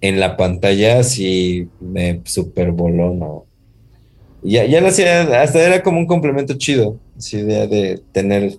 [0.00, 3.46] en la pantalla, sí me super voló, ¿no?
[4.42, 8.58] Ya, ya lo hacía, hasta era como un complemento chido, esa idea de tener,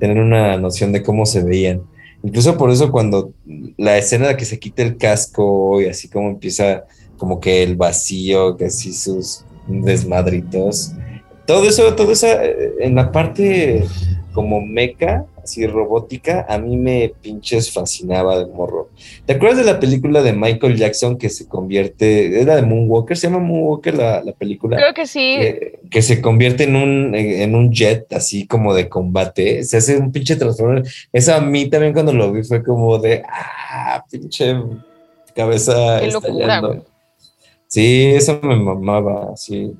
[0.00, 1.82] tener una noción de cómo se veían.
[2.24, 3.32] Incluso por eso cuando
[3.76, 6.84] la escena de que se quita el casco y así como empieza
[7.16, 10.92] como que el vacío, que así sus desmadritos.
[11.46, 13.84] Todo eso, todo eso eh, en la parte
[14.32, 18.88] como meca, así robótica, a mí me pinches fascinaba de morro.
[19.26, 23.28] ¿Te acuerdas de la película de Michael Jackson que se convierte, era de Moonwalker, se
[23.28, 24.76] llama Moonwalker la, la película?
[24.76, 25.36] Creo que sí.
[25.38, 29.98] Eh, que se convierte en un, en un jet así como de combate, se hace
[29.98, 30.82] un pinche transformer.
[31.12, 34.56] Eso a mí también cuando lo vi fue como de, ah, pinche
[35.34, 36.93] cabeza Qué locura, estallando.
[37.74, 39.74] Sí, eso me mamaba, sí.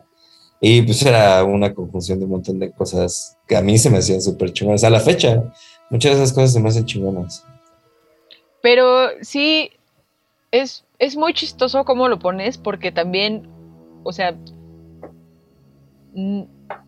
[0.61, 3.99] Y pues era una conjunción de un montón de cosas que a mí se me
[3.99, 4.83] hacían súper chingonas.
[4.83, 5.45] A la fecha,
[5.91, 7.47] muchas de esas cosas se me hacen chingonas.
[8.63, 9.71] Pero sí,
[10.51, 13.49] es, es muy chistoso cómo lo pones, porque también,
[14.03, 14.37] o sea,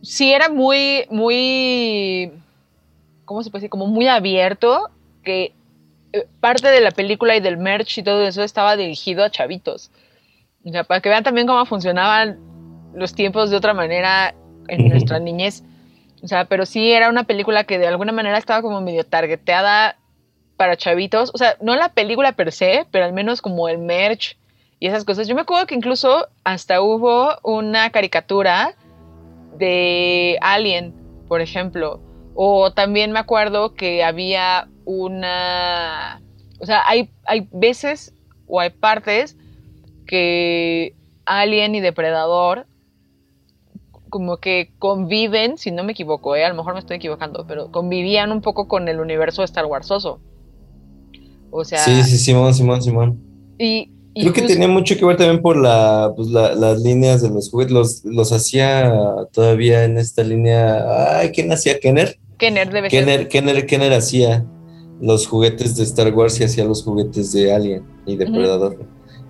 [0.02, 2.32] sí era muy, muy,
[3.24, 3.70] ¿cómo se puede decir?
[3.70, 4.90] Como muy abierto,
[5.22, 5.54] que
[6.12, 9.92] eh, parte de la película y del merch y todo eso estaba dirigido a chavitos.
[10.66, 12.40] O sea, para que vean también cómo funcionaban
[12.92, 14.34] los tiempos de otra manera
[14.66, 15.62] en nuestra niñez.
[16.22, 19.96] O sea, pero sí era una película que de alguna manera estaba como medio targeteada
[20.56, 21.30] para chavitos.
[21.34, 24.36] O sea, no la película per se, pero al menos como el merch
[24.80, 25.28] y esas cosas.
[25.28, 28.74] Yo me acuerdo que incluso hasta hubo una caricatura
[29.56, 30.94] de Alien,
[31.28, 32.00] por ejemplo.
[32.34, 36.20] O también me acuerdo que había una...
[36.58, 38.14] O sea, hay, hay veces
[38.48, 39.36] o hay partes
[40.06, 42.66] que Alien y Depredador
[44.08, 46.44] como que conviven, si no me equivoco, ¿eh?
[46.44, 49.66] a lo mejor me estoy equivocando, pero convivían un poco con el universo de Star
[49.66, 50.20] Warsoso.
[51.50, 53.18] O sea, Sí, sí, Simón, Simón, Simón.
[53.58, 57.20] y, y Creo que tenía mucho que ver también por la, pues, la- las líneas
[57.20, 57.72] de los juguetes.
[57.72, 58.92] Los, los hacía
[59.32, 61.18] todavía en esta línea.
[61.18, 61.78] Ay, ¿quién hacía?
[61.80, 62.16] ¿Kenner?
[62.38, 63.04] Kenner debe ser.
[63.04, 64.44] Kenner, Kenner, Kenner hacía
[65.00, 68.34] los juguetes de Star Wars y hacía los juguetes de Alien y de Ujú.
[68.34, 68.78] Predador.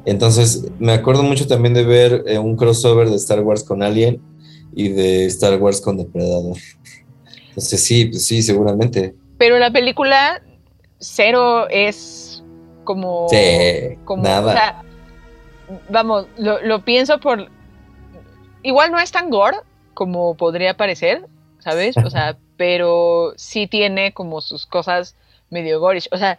[0.07, 4.23] Entonces, me acuerdo mucho también de ver eh, un crossover de Star Wars con Alien
[4.73, 6.57] y de Star Wars con Depredador.
[7.49, 9.17] Entonces, sí, pues sí, seguramente.
[9.37, 10.41] Pero la película
[11.01, 12.45] cero es
[12.85, 13.29] como...
[13.29, 14.53] Sí, como nada.
[14.53, 14.83] O sea,
[15.91, 17.51] vamos, lo, lo pienso por...
[18.63, 19.57] Igual no es tan gore
[19.93, 21.27] como podría parecer,
[21.59, 21.97] ¿sabes?
[21.97, 25.17] O sea, pero sí tiene como sus cosas
[25.51, 26.09] medio gorish.
[26.13, 26.39] O sea,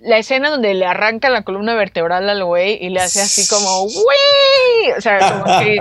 [0.00, 3.84] la escena donde le arranca la columna vertebral al güey y le hace así como
[3.84, 4.92] ¡Wey!
[4.96, 5.76] O sea, como que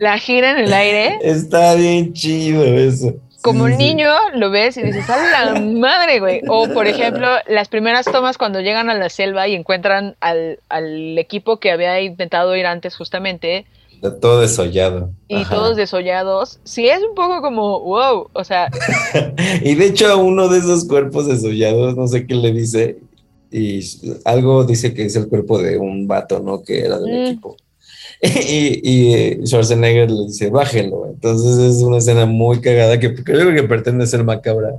[0.04, 1.18] la gira en el aire.
[1.22, 3.14] Está bien chido eso.
[3.42, 3.78] Como Sí, sí.
[3.78, 6.42] niño lo ves y dices, ¡a la madre, güey!
[6.48, 11.18] O, por ejemplo, las primeras tomas cuando llegan a la selva y encuentran al, al
[11.18, 13.66] equipo que había intentado ir antes justamente
[14.20, 15.10] todo desollado.
[15.28, 15.54] y Ajá.
[15.54, 18.68] todos desollados, sí es un poco como, wow, o sea,
[19.62, 22.96] Y de hecho a uno de esos cuerpos desollados, no sé qué le dice,
[23.52, 23.80] y
[24.24, 26.62] algo dice que es el cuerpo de un vato, ¿no?
[26.62, 27.26] Que era del Mm.
[27.26, 27.56] equipo.
[28.22, 31.08] Y, y eh, Schwarzenegger le dice, bájelo.
[31.12, 34.74] Entonces es una escena muy cagada que creo que pretende ser macabra.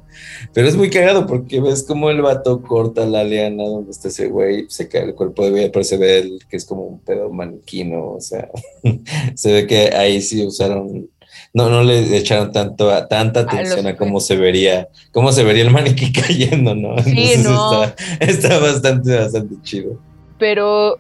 [0.54, 4.28] Pero es muy cagado porque ves como el vato corta la liana donde está ese
[4.28, 7.00] güey, se cae el cuerpo de güey, pero se ve el, que es como un
[7.00, 8.12] pedo maniquino.
[8.14, 8.50] O sea,
[9.36, 11.10] se ve que ahí sí usaron
[11.54, 15.64] no, no le echaron tanto a, tanta atención a, cómo se vería, cómo se vería
[15.64, 16.98] el maniquí cayendo, ¿no?
[17.04, 17.84] Sí, no.
[17.84, 20.00] Está, está bastante, bastante chido.
[20.40, 20.98] pero,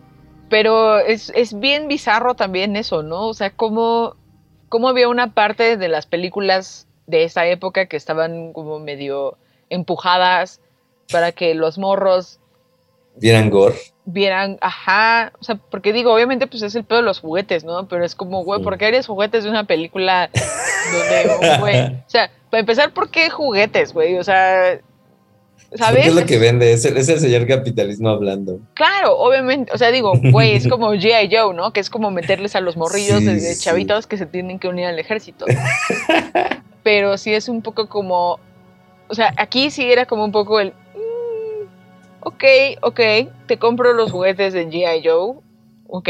[0.50, 3.28] pero es, es bien bizarro también eso, ¿no?
[3.28, 4.16] O sea, cómo,
[4.70, 9.38] cómo había una parte de las películas de esa época que estaban como medio
[9.70, 10.62] empujadas
[11.12, 12.40] para que los morros
[13.16, 13.76] Vieran gore.
[14.06, 17.88] Vieran, ajá, o sea, porque digo, obviamente pues es el pedo de los juguetes, ¿no?
[17.88, 18.62] Pero es como, güey.
[18.62, 20.30] ¿por qué eres juguetes de una película
[20.92, 21.86] donde, güey?
[21.86, 24.18] O sea, para empezar, ¿por qué juguetes, güey?
[24.18, 24.80] O sea,
[25.76, 26.08] ¿sabes?
[26.08, 28.60] es lo que vende, es el, es el señor capitalismo hablando.
[28.74, 31.34] Claro, obviamente, o sea, digo, güey, es como G.I.
[31.34, 31.72] Joe, ¿no?
[31.72, 33.64] Que es como meterles a los morrillos Sí, desde sí.
[33.64, 35.46] chavitos que se tienen que unir al ejército.
[36.84, 38.40] Pero sí es un poco como,
[39.08, 40.74] o sea, aquí sí era como un poco el,
[42.26, 42.44] ok,
[42.82, 43.00] ok,
[43.48, 45.02] te compro los juguetes de G.I.
[45.08, 45.36] Joe,
[45.88, 46.10] ok,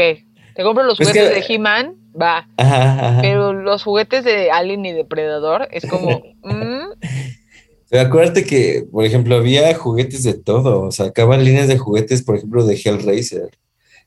[0.54, 3.18] te compro los Pues juguetes que- de He-Man, va, Ajá, ajá.
[3.22, 9.74] pero los juguetes de Alien y Depredador es como, mm, acuérdate que, por ejemplo, había
[9.74, 10.82] juguetes de todo.
[10.82, 13.50] O sea, acaban líneas de juguetes, por ejemplo, de Hellraiser.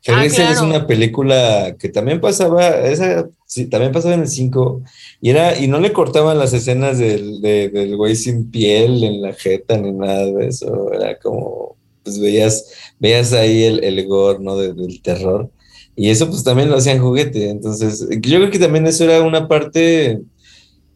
[0.03, 0.67] Hellraiser Ah, es claro.
[0.75, 4.81] una película que también pasaba, esa sí, también pasaba en el 5,
[5.21, 9.21] y era, y no le cortaban las escenas del, de- del güey sin piel en
[9.21, 10.93] la jeta ni nada de eso.
[10.93, 11.76] Era como,
[12.07, 12.65] pues veías,
[12.99, 14.55] veías ahí el, el gore, ¿no?
[14.57, 15.49] De- del terror.
[15.95, 17.49] Y eso pues también lo hacían juguete.
[17.49, 20.21] Entonces, yo creo que también eso era una parte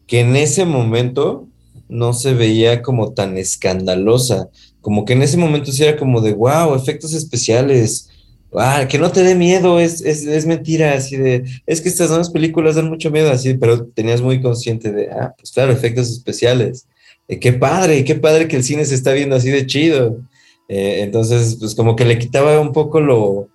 [0.06, 1.48] que en ese momento
[1.88, 4.48] no se veía como tan escandalosa.
[4.80, 8.08] Como que en ese momento sí era como de, wow, efectos especiales.
[8.54, 12.10] Ah, que no te dé miedo, es, es, es mentira, así de, es que estas
[12.10, 16.10] nuevas películas dan mucho miedo, así, pero tenías muy consciente de, ah, pues claro, efectos
[16.10, 16.86] especiales.
[17.28, 20.18] Eh, qué padre, qué padre que el cine se está viendo así de chido.
[20.68, 23.48] Eh, entonces, pues como que le quitaba un poco lo,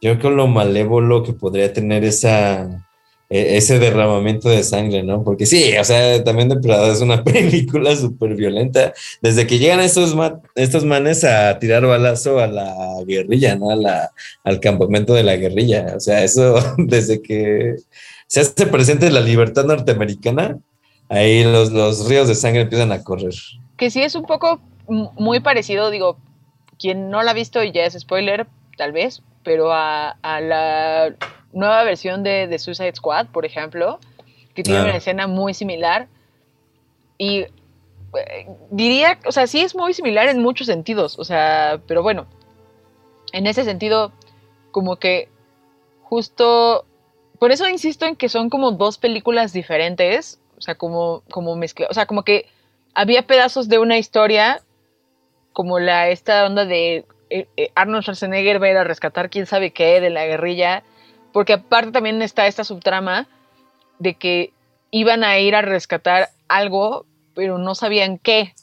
[0.00, 2.86] yo creo lo malévolo que podría tener esa,
[3.28, 5.24] e- ese derramamiento de sangre, ¿no?
[5.24, 8.92] Porque sí, o sea, también Depredador es una película súper violenta.
[9.20, 12.74] Desde que llegan estos, ma- estos manes a tirar balazo a la
[13.06, 13.70] guerrilla, ¿no?
[13.70, 14.10] A la,
[14.44, 15.94] al campamento de la guerrilla.
[15.96, 17.76] O sea, eso desde que
[18.28, 20.56] se hace presente la libertad norteamericana,
[21.08, 23.34] ahí los, los ríos de sangre empiezan a correr.
[23.76, 26.16] que sí es un poco muy parecido, digo,
[26.80, 31.14] quien no la ha visto y ya es spoiler, tal vez, pero a, a la
[31.52, 33.98] nueva versión de, de Suicide Squad, por ejemplo,
[34.54, 34.84] que tiene Ah.
[34.84, 36.08] una escena muy similar.
[37.18, 42.02] Y eh, diría, o sea, sí es muy similar en muchos sentidos, o sea, pero
[42.02, 42.26] bueno,
[43.32, 44.12] en ese sentido,
[44.72, 45.28] como que
[46.02, 46.84] justo,
[47.38, 51.86] por eso insisto en que son como dos películas diferentes, o sea, como, como mezcla,
[51.90, 52.46] o sea, como que
[52.94, 54.60] había pedazos de una historia,
[55.52, 59.46] como la esta onda de eh, eh, Arnold Schwarzenegger va a ir a rescatar quién
[59.46, 60.82] sabe qué de la guerrilla,
[61.32, 63.28] porque aparte también está esta subtrama
[63.98, 64.52] de que
[64.90, 68.54] iban a ir a rescatar algo, pero no sabían qué.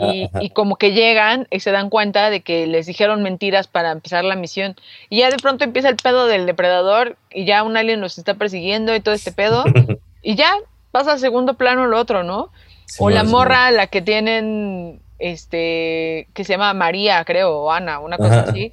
[0.00, 3.92] Y, y como que llegan y se dan cuenta de que les dijeron mentiras para
[3.92, 4.74] empezar la misión.
[5.08, 8.34] Y ya de pronto empieza el pedo del depredador y ya un alien los está
[8.34, 9.64] persiguiendo y todo este pedo.
[10.22, 10.52] y ya
[10.90, 12.50] pasa a segundo plano lo otro, ¿no?
[12.98, 18.18] o la morra, la que tienen, este, que se llama María, creo, o Ana, una
[18.18, 18.50] cosa Ajá.
[18.50, 18.72] así.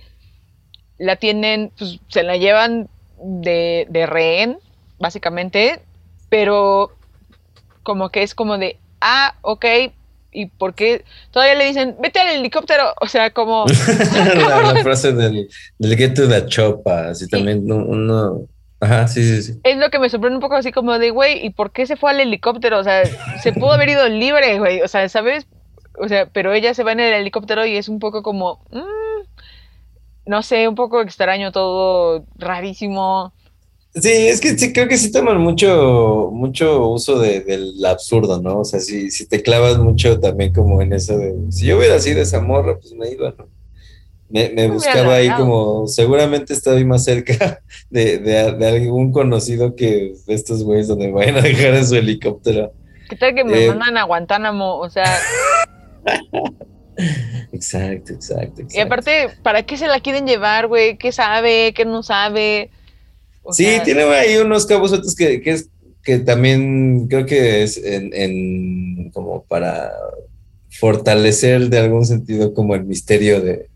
[0.97, 2.89] La tienen, pues se la llevan
[3.23, 4.59] de, de rehén,
[4.99, 5.81] básicamente,
[6.29, 6.91] pero
[7.83, 9.65] como que es como de, ah, ok,
[10.33, 11.05] ¿y por qué?
[11.31, 13.65] Todavía le dicen, vete al helicóptero, o sea, como...
[14.47, 15.47] la, la frase del,
[15.79, 18.47] del get to the chopa, así también uno, uno-
[18.81, 19.59] ajá, sí, sí, sí.
[19.63, 21.95] Es lo que me sorprende un poco así como de, güey, ¿y por qué se
[21.95, 22.77] fue al helicóptero?
[22.79, 23.03] O sea,
[23.41, 24.81] se pudo haber ido libre, güey.
[24.81, 25.47] O sea, ¿sabes?
[26.01, 30.29] O sea, pero ella se va en el helicóptero y es un poco como, mm,
[30.29, 33.33] no sé, un poco extraño todo, rarísimo.
[33.93, 38.59] Sí, es que sí, creo que sí toman mucho, mucho uso de- del absurdo, ¿no?
[38.59, 41.99] O sea, si, si te clavas mucho también como en eso de, si yo hubiera
[41.99, 43.47] sido esa morra, pues me iba, ¿no?
[44.29, 50.13] Me, me buscaba ahí como, seguramente estoy más cerca de, de, de algún conocido que
[50.25, 52.71] de estos güeyes donde vayan a dejar en su helicóptero.
[53.09, 53.67] ¿Qué tal que me Eh.
[53.67, 54.77] mandan a Guantánamo?
[54.77, 55.03] O sea,
[57.51, 58.63] Exacto, exacto, exacto.
[58.77, 60.97] y aparte, ¿para qué se la quieren llevar, güey?
[60.97, 61.73] ¿Qué sabe?
[61.75, 62.69] ¿Qué no sabe?
[63.43, 65.69] O Sí, sea, tiene ahí unos cabos sueltos que, que, es,
[66.03, 69.91] que también creo que es en, en como para
[70.69, 73.67] fortalecer de algún sentido como el misterio de,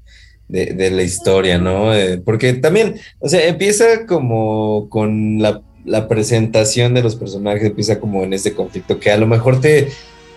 [0.48, 1.94] de, de la historia, ¿no?
[1.94, 8.00] Eh, porque también, o sea, empieza como con la, la presentación de los personajes, empieza
[8.00, 9.90] como en ese conflicto que a lo mejor te,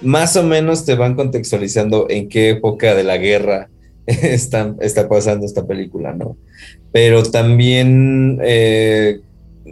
[0.03, 3.69] más o menos te van contextualizando en qué época de la guerra
[4.07, 6.37] está, está pasando esta película, ¿no?
[6.93, 9.21] Pero también, eh,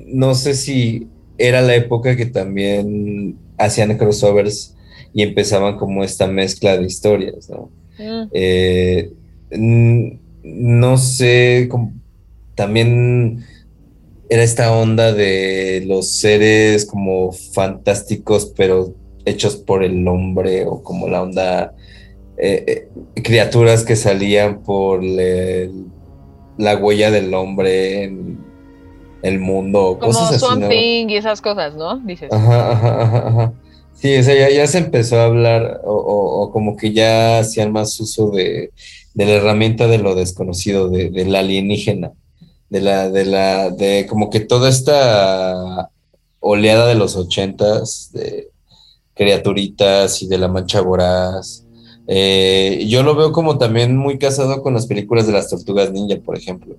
[0.07, 1.09] no sé si
[1.39, 4.75] era la época que también hacían crossovers
[5.15, 7.71] y empezaban como esta mezcla de historias, ¿no?
[7.99, 9.11] mm, Eh,
[10.43, 11.93] no sé, como-
[12.55, 13.45] también
[14.29, 18.95] era esta onda de los seres como fantásticos, pero
[19.27, 21.75] hechos por el hombre, o como la onda,
[22.39, 22.65] eh,
[23.15, 25.71] eh, criaturas que salían por le-
[26.57, 28.39] la huella del hombre en
[29.23, 30.73] el mundo, como cosas así, ¿no?
[30.73, 31.99] Y esas cosas, ¿no?
[31.99, 32.33] Dices.
[32.33, 33.53] Ajá, ajá, ajá, ajá.
[33.95, 37.39] Sí, o sea, ya, ya se empezó a hablar o, o- o como que ya
[37.41, 38.71] hacían más uso de,
[39.15, 42.13] de la herramienta de lo desconocido, de, del alienígena,
[42.69, 45.91] de la, de la, de como que toda esta
[46.41, 48.51] oleada de los ochentas, de
[49.17, 51.67] criaturitas y de la mancha voraz.
[52.07, 56.17] Eh, yo lo veo como también muy casado con las películas de las tortugas ninja,
[56.25, 56.77] por ejemplo.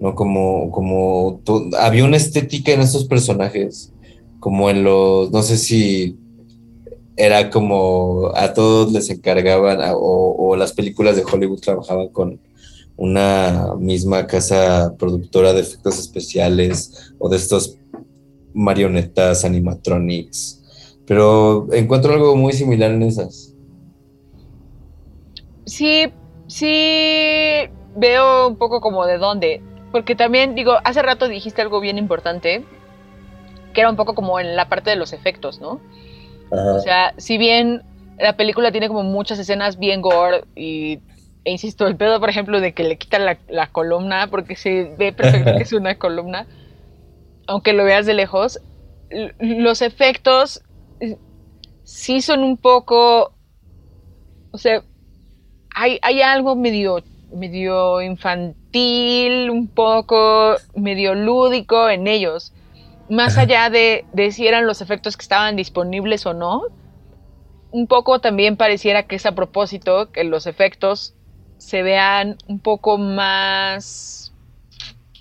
[0.00, 0.14] ¿no?
[0.14, 1.40] Como, como
[1.78, 3.92] había una estética en estos personajes,
[4.40, 6.16] como en los, no sé si
[7.16, 12.40] era como a todos les encargaban o, o las películas de Hollywood trabajaban con
[12.96, 17.76] una misma casa productora de efectos especiales o de estos
[18.54, 20.62] marionetas animatronics.
[21.06, 23.54] Pero encuentro algo muy similar en esas.
[25.64, 26.12] Sí,
[26.48, 29.62] sí veo un poco como de dónde.
[29.92, 32.64] Porque también, digo, hace rato dijiste algo bien importante,
[33.72, 35.80] que era un poco como en la parte de los efectos, ¿no?
[36.50, 36.74] Ajá.
[36.74, 37.82] O sea, si bien
[38.18, 41.00] la película tiene como muchas escenas bien gore y,
[41.44, 44.94] e insisto, el pedo, por ejemplo, de que le quitan la, la columna, porque se
[44.98, 46.46] ve perfecto que es una columna,
[47.46, 48.60] aunque lo veas de lejos,
[49.38, 50.62] los efectos
[51.86, 53.32] sí son un poco,
[54.50, 54.82] o sea,
[55.74, 62.52] hay, hay algo medio, medio infantil, un poco medio lúdico en ellos.
[63.08, 63.42] Más Ajá.
[63.42, 66.62] allá de, de si eran los efectos que estaban disponibles o no,
[67.70, 71.14] un poco también pareciera que es a propósito que los efectos
[71.58, 74.32] se vean un poco más...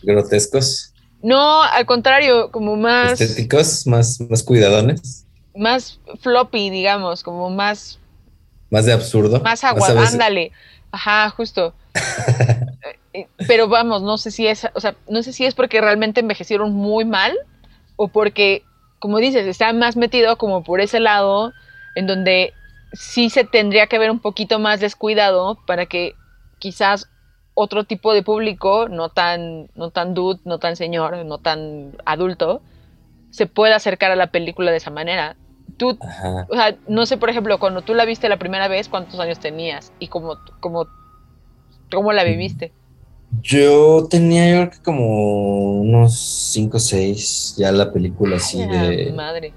[0.01, 5.24] Grotescos, No, al contrario, como más, estéticos, más, más cuidadones,
[5.55, 7.99] más floppy, digamos, como más
[8.69, 9.39] más de absurdo.
[9.41, 10.51] Más agua, ándale.
[10.91, 11.73] Ajá, justo.
[13.17, 16.19] Eh, Pero vamos, no sé si es, o sea, no sé si es porque realmente
[16.19, 17.33] envejecieron muy mal
[17.95, 18.65] o porque,
[18.99, 21.53] como dices, está más metido como por ese lado
[21.95, 22.51] en donde
[22.91, 26.15] sí se tendría que ver un poquito más descuidado para que
[26.59, 27.09] quizás
[27.53, 32.61] otro tipo de público, no tan, no tan dude, no tan señor, no tan adulto,
[33.29, 35.37] se pueda acercar a la película de esa manera.
[35.77, 36.47] Tú Ajá.
[36.49, 39.39] o sea, no sé, por ejemplo, cuando tú la viste la primera vez, ¿cuántos años
[39.39, 39.91] tenías?
[39.99, 40.87] Y cómo, cómo,
[41.91, 42.71] cómo la viviste.
[43.41, 46.17] Yo tenía yo creo que como unos
[46.53, 49.11] 5 o 6 ya la película así de...
[49.13, 49.53] madre.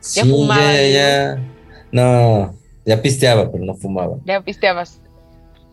[0.00, 0.94] Sí, fumaba, ya, digo.
[0.94, 1.42] ya.
[1.90, 2.54] No,
[2.84, 4.18] ya pisteaba, pero no fumaba.
[4.24, 5.00] Ya pisteabas.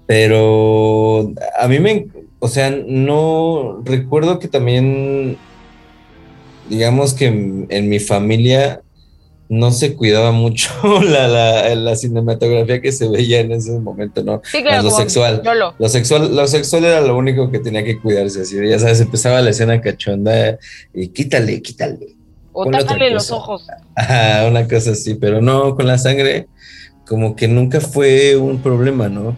[0.07, 2.07] Pero a mí me,
[2.39, 5.37] o sea, no recuerdo que también,
[6.69, 8.81] digamos que en, en mi familia
[9.47, 10.71] no se cuidaba mucho
[11.03, 14.41] la, la, la cinematografía que se veía en ese momento, ¿no?
[14.43, 14.83] Sí, claro.
[14.83, 15.41] Lo sexual.
[15.77, 19.41] Lo sexual, lo sexual era lo único que tenía que cuidarse, así, ya sabes, empezaba
[19.41, 20.57] la escena cachonda
[20.93, 22.15] y quítale, quítale.
[22.53, 23.67] O tápale los ojos.
[23.95, 26.47] Ajá, una cosa así, pero no, con la sangre
[27.05, 29.35] como que nunca fue un problema, ¿no?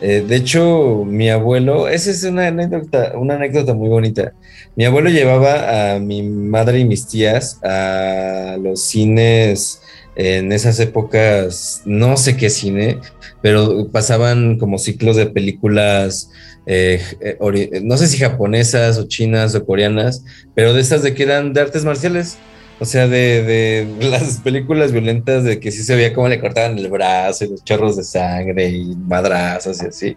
[0.00, 4.32] Eh, de hecho, mi abuelo, esa es una anécdota, una anécdota muy bonita.
[4.74, 9.82] Mi abuelo llevaba a mi madre y mis tías a los cines
[10.16, 12.98] en esas épocas, no sé qué cine,
[13.42, 16.30] pero pasaban como ciclos de películas,
[16.66, 20.24] eh, eh, no sé si japonesas o chinas o coreanas,
[20.54, 22.38] pero de esas de que eran de artes marciales.
[22.80, 26.78] O sea, de, de las películas violentas de que sí se veía cómo le cortaban
[26.78, 30.16] el brazo y los chorros de sangre y madrazos y así.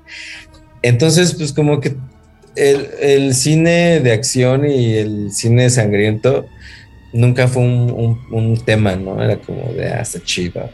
[0.81, 1.95] Entonces, pues como que
[2.55, 6.45] el, el cine de acción y el cine sangriento
[7.13, 9.21] nunca fue un, un- un tema, ¿no?
[9.23, 10.69] Era como de hasta chiva.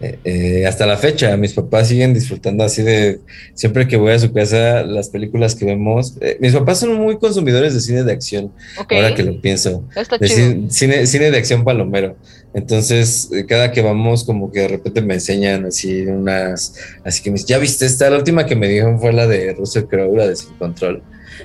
[0.00, 3.18] Eh, eh, hasta la fecha, mis papás siguen disfrutando así de,
[3.54, 6.14] siempre que voy a su casa, las películas que vemos.
[6.20, 9.84] eh, mis papás son muy consumidores de cine de acción, ahora que lo pienso.
[10.20, 10.28] De
[10.70, 12.16] cine, cine, de acción palomero.
[12.54, 16.74] Entonces, eh, cada que vamos, como que de repente me enseñan así unas,
[17.04, 18.08] así que me dicen, ¿ya viste esta?
[18.08, 21.02] La última que me dijeron fue la de Russell Crowe, la de Sin Control.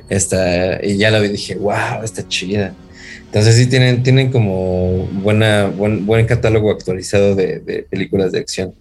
[0.10, 2.74] Esta, y ya la vi dije, wow, está chida.
[3.34, 8.76] Entonces sí tienen, tienen como buena, buen, buen catálogo actualizado de, películas de acción.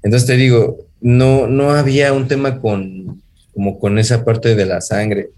[0.00, 3.20] Entonces te digo, no, no había un tema con,
[3.52, 5.30] como con esa parte de la sangre.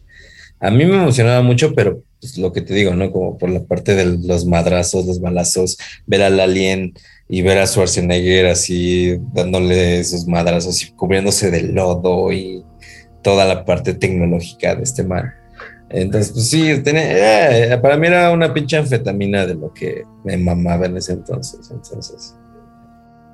[0.61, 3.11] A mí me emocionaba mucho, pero pues, lo que te digo, ¿no?
[3.11, 6.93] Como por la parte de los madrazos, los balazos, ver al alien
[7.27, 12.63] y ver a Schwarzenegger así dándole esos madrazos y cubriéndose de lodo y
[13.23, 15.38] toda la parte tecnológica de este mar.
[15.91, 20.37] Entonces, pues sí, tenía- eh, para mí era una pinche anfetamina de lo que me
[20.37, 21.71] mamaba en ese entonces.
[21.71, 22.37] Entonces,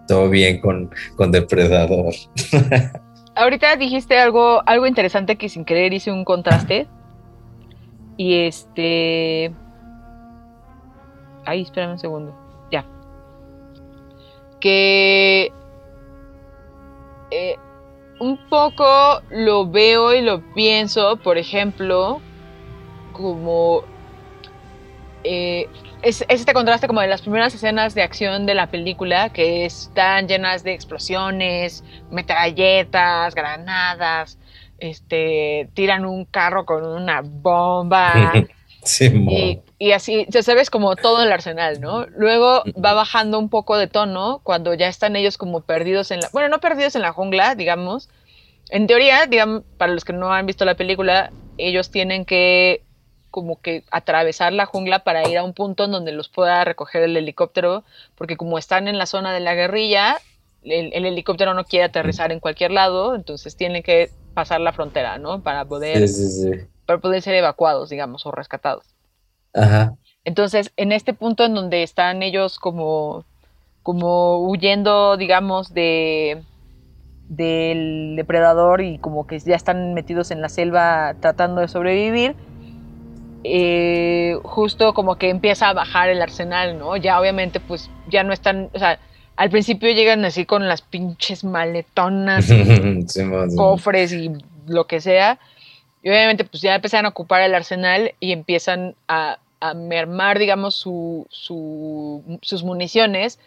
[0.07, 2.15] todo bien con, con Depredador.
[3.37, 6.87] Ahorita dijiste algo, algo interesante que sin querer hice un contraste.
[8.17, 9.53] Y este.
[11.45, 12.39] Ay, espérame un segundo.
[12.71, 12.87] Ya.
[14.61, 15.51] Que.
[17.33, 17.57] eh,
[18.21, 18.85] un poco
[19.31, 22.21] lo veo y lo pienso, por ejemplo,
[23.15, 23.85] como.
[25.25, 25.67] eh,
[26.03, 29.65] es, es este contraste como de las primeras escenas de acción de la película, que
[29.65, 34.39] están llenas de explosiones, metralletas, granadas,
[34.79, 38.33] este, tiran un carro con una bomba
[38.85, 42.05] Sí, y, y así, ya sabes, como todo el arsenal, ¿no?
[42.07, 46.29] Luego va bajando un poco de tono cuando ya están ellos como perdidos en la,
[46.33, 48.11] bueno, no perdidos en la jungla, digamos.
[48.69, 52.83] En teoría, digamos, para los que no han visto la película, ellos tienen que
[53.35, 57.03] como que atravesar la jungla para ir a un punto en donde los pueda recoger
[57.03, 57.83] el helicóptero,
[58.15, 60.19] porque como están en la zona de la guerrilla,
[60.63, 65.19] el, el helicóptero no quiere aterrizar en cualquier lado, entonces tienen que pasar la frontera,
[65.19, 65.43] ¿no?
[65.43, 66.67] Para poder, Sí, sí, sí.
[66.87, 68.85] para poder ser evacuados, digamos, o rescatados.
[69.53, 69.95] Ajá.
[70.23, 73.25] Entonces, en este punto en donde están ellos como,
[73.83, 76.41] como huyendo, digamos, de
[77.29, 82.37] del depredador y como que ya están metidos en la selva tratando de sobrevivir,
[83.45, 86.97] eh, justo como que empieza a bajar el arsenal, ¿no?
[86.97, 88.99] Ya obviamente pues ya no están, o sea,
[89.37, 92.65] al principio llegan así con las pinches maletonas y
[93.09, 93.23] Sí,
[93.57, 94.33] cofres y
[94.67, 95.39] lo que sea.
[96.03, 100.75] Y obviamente pues ya empiezan a ocupar el arsenal y empiezan a, a mermar, digamos,
[100.75, 103.39] su, su- sus municiones.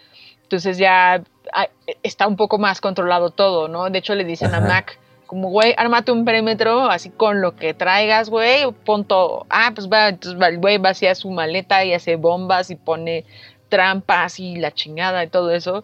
[0.43, 1.21] Entonces ya
[1.53, 1.67] ah,
[2.03, 3.89] está un poco más controlado todo, ¿no?
[3.89, 4.59] De hecho le dicen a.
[4.61, 4.97] Mac,
[5.27, 9.45] como, güey, ármate un perímetro así con lo que traigas, güey, pon todo.
[9.49, 12.75] Ah, pues va, entonces va, el güey va hacia su maleta y hace bombas y
[12.75, 13.25] pone
[13.69, 15.83] trampas y la chingada y todo eso,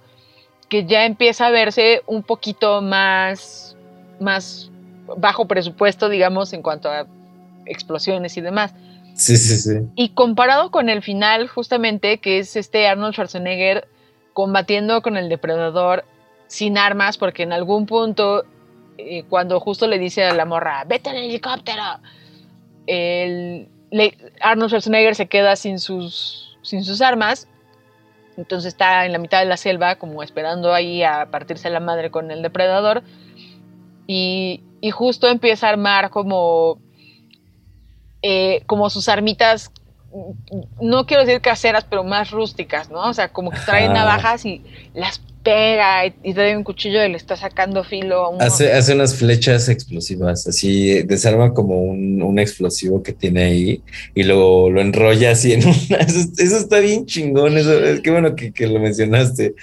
[0.70, 3.76] que ya empieza a verse un poquito más,
[4.20, 4.72] más
[5.18, 7.06] bajo presupuesto, digamos, en cuanto a
[7.66, 8.74] explosiones y demás.
[9.16, 9.80] Sí, sí, sí.
[9.96, 13.88] Y comparado con el final, justamente, que es este Arnold Schwarzenegger
[14.34, 16.06] combatiendo con el depredador
[16.48, 18.46] sin armas, porque en algún punto,
[18.98, 21.84] eh, cuando justo le dice a la morra, vete al helicóptero,
[22.88, 27.48] el- le- Arnold Schwarzenegger se queda sin sus, sin sus armas,
[28.38, 32.10] entonces está en la mitad de la selva, como esperando ahí a partirse la madre
[32.12, 33.04] con el depredador,
[34.08, 36.80] y, y justo empieza a armar como
[38.22, 39.72] eh, como sus armitas,
[40.80, 43.02] no quiero decir caseras, pero más rústicas, ¿no?
[43.10, 43.94] O sea, como que trae Ajá.
[43.94, 44.64] navajas y
[44.94, 48.44] las pega y, y un cuchillo y le está sacando filo a uno.
[48.44, 53.82] Hace, hace unas flechas explosivas, así desarma como un, un explosivo que tiene ahí
[54.16, 55.98] y lo, lo enrolla así en una.
[55.98, 59.56] Eso, eso está bien chingón, eso, es que bueno que, que lo mencionaste.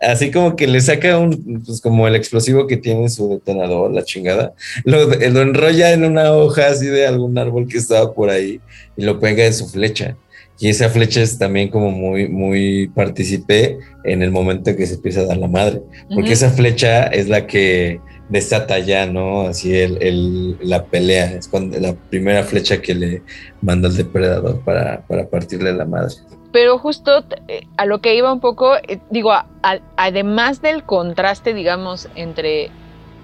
[0.00, 4.04] Así como que le saca un, pues como el explosivo que tiene su detonador, la
[4.04, 8.60] chingada, lo, lo enrolla en una hoja así de algún árbol que estaba por ahí
[8.96, 10.16] y lo pega en su flecha.
[10.58, 15.20] Y esa flecha es también como muy, muy participé en el momento que se empieza
[15.20, 15.82] a dar la madre
[16.14, 19.42] porque esa flecha es la que desata ya, ¿no?
[19.42, 23.22] Así el, el- la pelea, es cuando, la primera flecha que le
[23.60, 26.14] manda el depredador para, para partirle la madre.
[26.52, 30.84] Pero justo eh, a lo que iba un poco, eh, digo, a- a- además del
[30.84, 32.70] contraste, digamos, entre,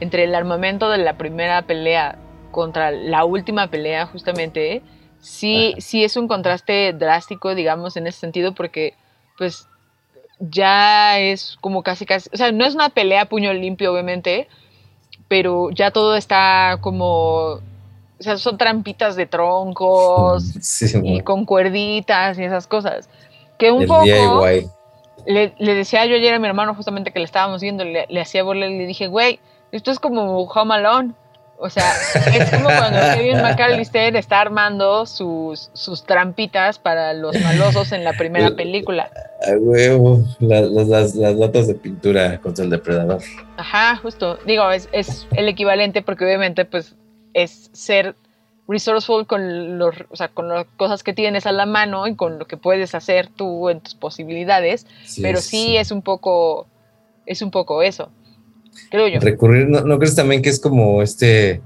[0.00, 2.18] entre el armamento de la primera pelea
[2.50, 4.82] contra la última pelea, justamente,
[5.22, 5.80] sí, Ajá.
[5.80, 8.94] sí es un contraste drástico, digamos, en ese sentido, porque
[9.38, 9.66] pues
[10.38, 14.48] ya es como casi casi, o sea, no es una pelea a puño limpio, obviamente,
[15.28, 17.60] pero ya todo está como, o
[18.18, 23.08] sea, son trampitas de troncos Sí, y con cuerditas y esas cosas.
[23.58, 24.04] Que un el poco,
[25.24, 28.20] le, le decía yo ayer a mi hermano justamente que le estábamos viendo, le, le
[28.20, 29.38] hacía burla y le dije, güey,
[29.70, 31.14] esto es como Home Alone.
[31.59, 31.92] O sea,
[32.34, 38.14] es como cuando Kevin McAllister está armando sus, sus trampitas para los malosos en la
[38.14, 39.11] primera película.
[39.46, 43.22] A huevo, la- las, las, las latas de pintura contra el depredador.
[43.57, 44.38] Ajá, justo.
[44.44, 46.96] Digo, es, es el equivalente porque obviamente pues
[47.32, 48.16] es ser
[48.66, 52.38] resourceful con, los, o sea, con las cosas que tienes a la mano y con
[52.40, 54.86] lo que puedes hacer tú en tus posibilidades,
[55.20, 56.66] pero sí, es un poco
[57.26, 58.11] es un poco eso.
[58.90, 59.20] Creo yo.
[59.20, 61.62] Recurrir, ¿no, ¿no crees también que es como este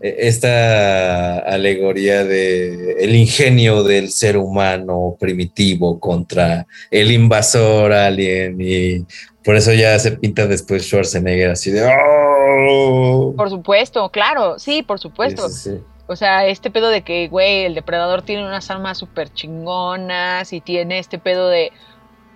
[0.00, 9.04] eh, esta alegoría de el ingenio del ser humano primitivo contra el invasor alien y
[9.42, 13.34] por eso ya se pinta después Schwarzenegger así de ¡Oh!
[13.36, 15.48] Por supuesto, claro, sí, por supuesto.
[15.48, 15.82] Sí, sí, sí.
[16.06, 20.60] O sea, este pedo de que, güey, el depredador tiene unas armas súper chingonas y
[20.60, 21.70] tiene este pedo de,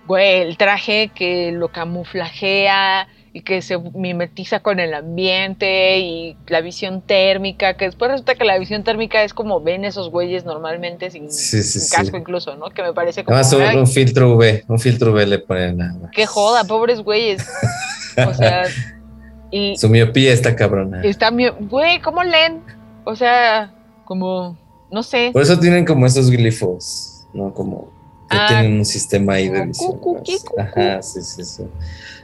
[0.05, 6.61] güey, el traje que lo camuflajea y que se mimetiza con el ambiente y la
[6.61, 11.09] visión térmica, que después resulta que la visión térmica es como ven esos güeyes normalmente
[11.09, 11.95] sin, Sí, sí, sin sí.
[11.95, 12.69] casco incluso, ¿no?
[12.69, 16.27] Que me parece como, Además un, filtro UV, un filtro UV le ponen nada qué
[16.27, 17.45] joda, pobres güeyes.
[18.25, 18.65] O sea,
[19.49, 21.01] y, Su miopía está cabrona.
[21.03, 21.49] Está mi...
[21.49, 22.61] Güey, ¿cómo leen?
[23.03, 23.73] O sea,
[24.05, 24.57] como...
[24.91, 25.31] No sé.
[25.33, 27.51] Por eso tienen como esos glifos, ¿no?
[27.51, 27.91] Como
[28.33, 30.53] Ah, tienen un sistema ahí de como visión.
[30.57, 31.63] Ajá, sí, sí, sí.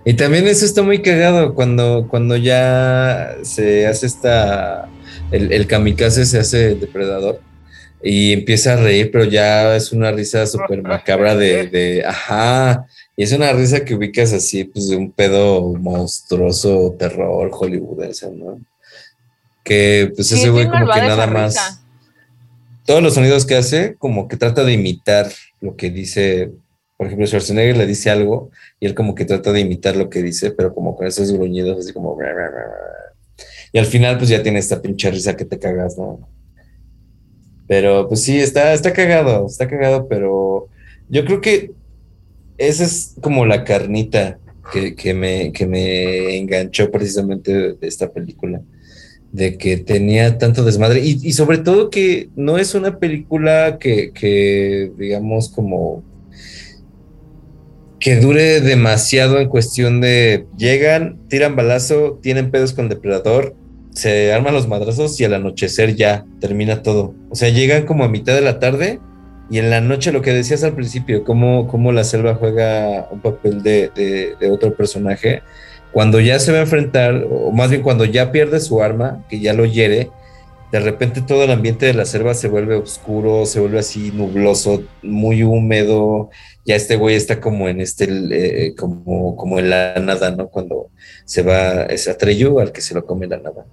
[0.05, 4.89] Y también eso está muy cagado cuando, cuando ya se hace esta.
[5.31, 7.41] El, el kamikaze se hace depredador
[8.01, 12.05] y empieza a reír, pero ya es una risa súper macabra de, de.
[12.05, 12.85] Ajá.
[13.15, 18.61] Y es una risa que ubicas así, pues de un pedo monstruoso, terror hollywoodense, ¿no?
[19.63, 21.81] Que pues Sí, ese es güey como que nada más risa.
[22.85, 25.27] Todos los sonidos que hace, como que trata de imitar
[25.61, 26.51] lo que dice.
[26.97, 30.21] Por ejemplo, Schwarzenegger le dice algo y él como que trata de imitar lo que
[30.21, 32.17] dice, pero como con esos gruñidos, así como.
[33.71, 36.27] Y al final, pues ya tiene esta pinche risa que te cagas, ¿no?
[37.67, 40.67] Pero pues sí, está, está cagado, está cagado, pero
[41.07, 41.71] yo creo que
[42.57, 44.39] esa es como la carnita
[44.73, 48.61] que, que me, que me enganchó precisamente de esta película
[49.31, 55.49] de que tenía tanto desmadre y, sobre todo que no es una película que, digamos
[55.49, 56.03] como
[57.99, 63.55] que dure demasiado en cuestión de llegan, tiran balazo, tienen pedos con depredador,
[63.91, 67.13] se arman los madrazos y al anochecer ya termina todo.
[67.29, 68.99] O sea, llegan como a mitad de la tarde
[69.51, 73.19] y en la noche lo que decías al principio, cómo, cómo la selva juega un
[73.19, 75.41] papel de otro personaje,
[75.91, 79.39] cuando ya se va a enfrentar, o más bien cuando ya pierde su arma, que
[79.39, 80.09] ya lo hiere,
[80.71, 84.83] de repente todo el ambiente de la selva se vuelve oscuro, se vuelve así nubloso,
[85.01, 86.29] muy húmedo,
[86.63, 90.47] ya este güey está como en este, eh, como, como en la nada, ¿no?
[90.49, 90.89] Cuando
[91.25, 93.65] se va, es Atreyu al que se lo come la nada.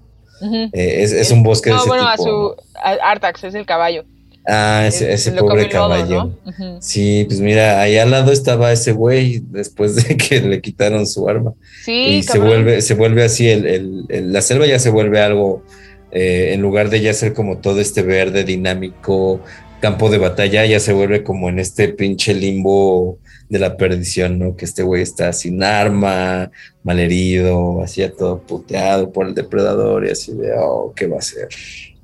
[0.73, 2.55] Eh, es, es un bosque de No, ese bueno, a su...
[2.77, 4.05] a- Artax es el caballo.
[4.49, 6.39] Ah, ese, come pobre lodo, caballo.
[6.81, 11.29] Sí, pues mira, ahí al lado estaba ese güey después de que le quitaron su
[11.29, 11.53] arma.
[11.85, 15.21] Sí, y se vuelve, se vuelve así, el, el- el- la selva ya se vuelve
[15.21, 15.65] algo,
[16.13, 19.41] eh, en lugar de ya ser como todo este verde dinámico,
[19.81, 23.19] campo de batalla, ya se vuelve como en este pinche limbo
[23.49, 24.57] de la perdición, ¿no?
[24.57, 26.51] Que este güey está sin arma,
[26.83, 31.19] malherido, así ya todo puteado por el depredador y así de, oh, ¿qué va a
[31.19, 31.49] hacer?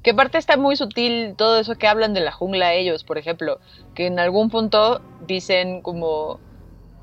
[0.03, 3.59] Que aparte está muy sutil todo eso que hablan de la jungla ellos, por ejemplo,
[3.95, 6.41] que en algún punto dicen como,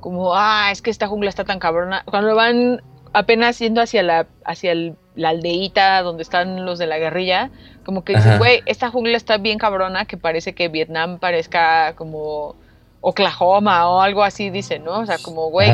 [0.01, 2.03] como, ah, es que esta jungla está tan cabrona.
[2.05, 2.81] Cuando van
[3.13, 7.51] apenas yendo hacia la, hacia el- la aldeíta donde están los de la guerrilla,
[7.85, 12.55] como que dicen, güey, esta jungla está bien cabrona que parece que Vietnam parezca como
[13.01, 14.99] Oklahoma o algo así, dicen, ¿no?
[14.99, 15.69] O sea, como, güey,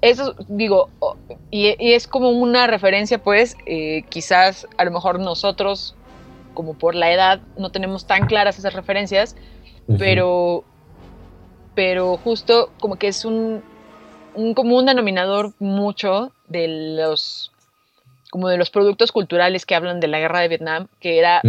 [0.00, 0.88] eso digo,
[1.50, 5.94] y es como una referencia, pues, eh, quizás a lo mejor nosotros,
[6.58, 9.36] como por la edad, no tenemos tan claras esas referencias,
[9.96, 10.64] pero,
[11.76, 13.62] pero justo como que es un,
[14.34, 17.52] un común denominador mucho de los,
[18.30, 21.42] como de los productos culturales que hablan de la guerra de Vietnam, que era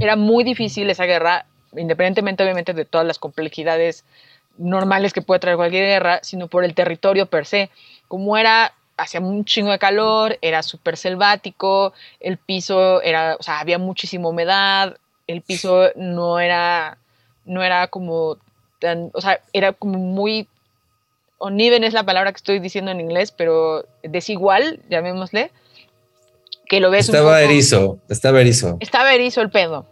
[0.00, 1.44] era muy difícil esa guerra,
[1.76, 4.06] independientemente obviamente de todas las complejidades
[4.56, 7.68] normales que puede traer cualquier guerra, sino por el territorio per se.
[8.08, 13.60] Como era, hacía un chingo de calor, era súper selvático, el piso era, o sea,
[13.60, 14.96] había muchísima humedad,
[15.26, 16.98] el piso no era,
[17.46, 18.36] no era como
[18.80, 20.46] tan, o sea, era como muy
[21.40, 25.50] uneven es la palabra que estoy diciendo en inglés, pero desigual, llamémosle,
[26.66, 28.76] que lo ves un Estaba poco- erizo, estaba erizo.
[28.80, 29.86] estaba erizo el pedo.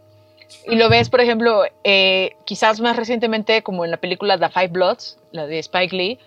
[0.68, 4.68] Y lo ves, por ejemplo, eh, quizás más recientemente, como en la película The Five
[4.68, 6.18] Bloods, la de Spike Lee,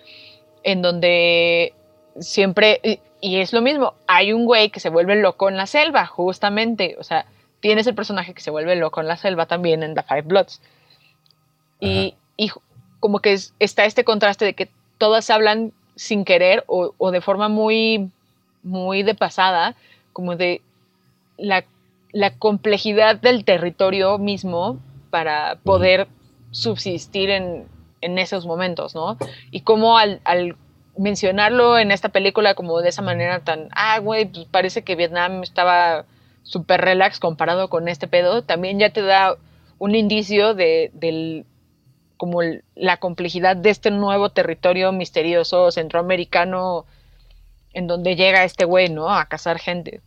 [0.62, 1.74] en donde
[2.20, 5.66] siempre, y, y es lo mismo, hay un güey que se vuelve loco en la
[5.66, 7.26] selva, justamente, o sea,
[7.60, 10.60] tienes el personaje que se vuelve loco en la selva también en The Five Bloods.
[11.80, 12.50] Y, y
[13.00, 14.68] como que es- está este contraste de que
[14.98, 18.10] todas hablan sin querer o, o de forma muy,
[18.62, 19.74] muy de pasada,
[20.12, 20.60] como de
[21.36, 21.64] la,
[22.12, 24.78] la complejidad del territorio mismo
[25.10, 26.06] para poder
[26.50, 27.66] subsistir en,
[28.00, 29.16] en esos momentos, ¿no?
[29.50, 30.56] Y cómo al, al
[31.00, 35.42] mencionarlo en esta película como de esa manera tan, ah, güey, pues parece que Vietnam
[35.42, 36.04] estaba
[36.42, 39.36] súper relax comparado con este pedo, también ya te da
[39.78, 41.46] un indicio de, del,
[42.18, 42.40] como
[42.74, 46.84] la complejidad de este nuevo territorio misterioso centroamericano
[47.72, 49.08] en donde llega este güey, ¿no?
[49.08, 50.02] A cazar gente.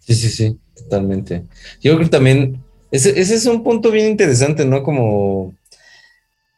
[0.00, 1.44] Sí, sí, sí, totalmente.
[1.80, 4.82] Yo creo que también, ese, ese es un punto bien interesante, ¿no?
[4.82, 5.54] Como,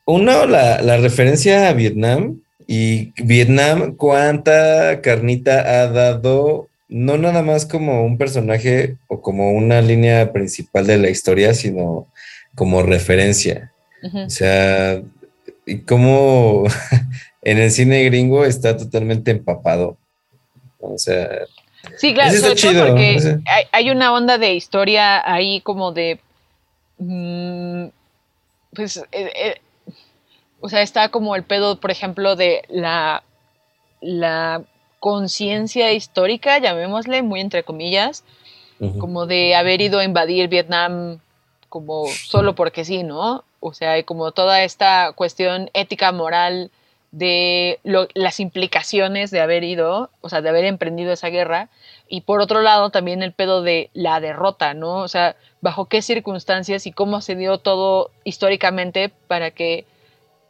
[0.06, 7.66] uno, la, la referencia a Vietnam y Vietnam, cuánta carnita ha dado, no nada más
[7.66, 12.06] como un personaje o como una línea principal de la historia, sino
[12.54, 13.72] como referencia.
[14.14, 15.00] O sea,
[15.64, 16.64] y cómo
[17.42, 19.96] en el cine gringo está totalmente empapado.
[20.80, 21.28] O sea,
[21.96, 23.40] Sí, claro, sobre todo chido, porque
[23.72, 26.20] hay una onda de historia ahí como de...
[26.98, 27.86] mm,
[28.74, 29.61] pues, eh, eh,
[30.62, 33.22] o sea, está como el pedo, por ejemplo, de la,
[34.00, 34.62] la
[35.00, 38.24] conciencia histórica, llamémosle, muy entre comillas,
[38.98, 41.18] como de haber ido a invadir Vietnam
[41.68, 43.44] como solo porque sí, ¿no?
[43.60, 46.70] O sea, hay como toda esta cuestión ética, moral
[47.12, 51.68] de lo- las implicaciones de haber ido, o sea, de haber emprendido esa guerra.
[52.08, 54.96] Y por otro lado, también el pedo de la derrota, ¿no?
[54.96, 59.84] O sea, bajo qué circunstancias y cómo se dio todo históricamente para que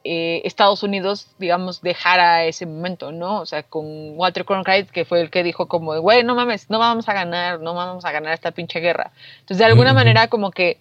[0.05, 3.41] eh, Estados Unidos, digamos, dejara ese momento, ¿no?
[3.41, 6.79] O sea, con Walter Cronkite, que fue el que dijo como, güey, no mames, no
[6.79, 9.13] vamos a ganar, no vamos a ganar esta pinche guerra.
[9.41, 10.79] Entonces, de alguna manera, como que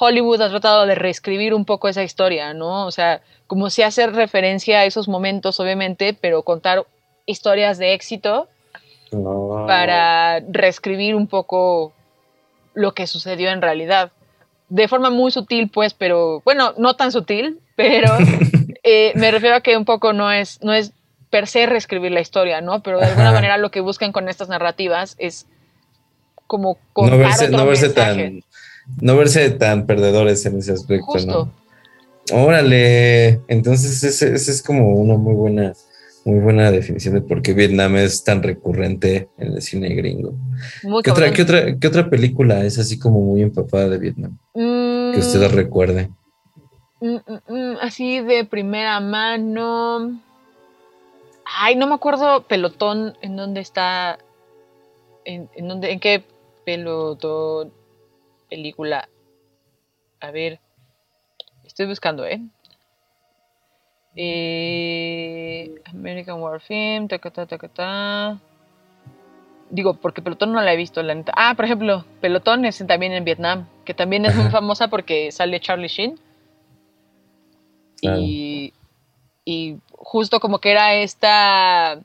[0.00, 2.86] Hollywood ha tratado de reescribir un poco esa historia, ¿no?
[2.86, 6.84] O sea, como si hacer referencia a esos momentos, obviamente, pero contar
[7.26, 8.48] historias de éxito
[9.12, 9.64] No.
[9.66, 11.92] para reescribir un poco
[12.72, 14.10] lo que sucedió en realidad.
[14.70, 18.08] De forma muy sutil, pues, pero bueno, no tan sutil, pero
[18.84, 20.92] eh, me refiero a que un poco no es, no es
[21.30, 22.82] per se reescribir la historia, ¿no?
[22.82, 23.34] Pero de alguna Ajá.
[23.34, 25.46] manera lo que buscan con estas narrativas es
[26.46, 28.40] como contar no verse, otro no verse tan
[29.00, 31.50] no verse tan perdedores en ese aspecto, Justo.
[32.30, 32.44] ¿no?
[32.44, 35.72] Órale, entonces ese, ese es como una muy buena,
[36.24, 40.34] muy buena definición de por qué Vietnam es tan recurrente en el cine gringo.
[40.82, 44.38] Muy ¿Qué otra, qué otra, qué otra película es así como muy empapada de Vietnam?
[44.54, 46.10] Que usted Mm, recuerde.
[47.04, 50.18] Mm, mm, mm, así de primera mano.
[51.44, 54.18] Ay, no me acuerdo pelotón en dónde está.
[55.26, 56.24] En, en dónde, en qué
[56.64, 57.74] pelotón
[58.48, 59.06] película.
[60.20, 60.60] A ver.
[61.64, 62.40] Estoy buscando, ¿eh?
[64.16, 68.40] Eh, American War Film, ta, ta, ta, ta, ta.
[69.68, 71.32] Digo, porque Pelotón no la he visto, la neta.
[71.36, 75.60] Ah, por ejemplo, Pelotón es también en Vietnam, que también es muy famosa porque sale
[75.60, 76.18] Charlie Sheen.
[78.04, 78.20] Claro.
[78.20, 78.72] Y,
[79.44, 82.00] y justo como que era esta,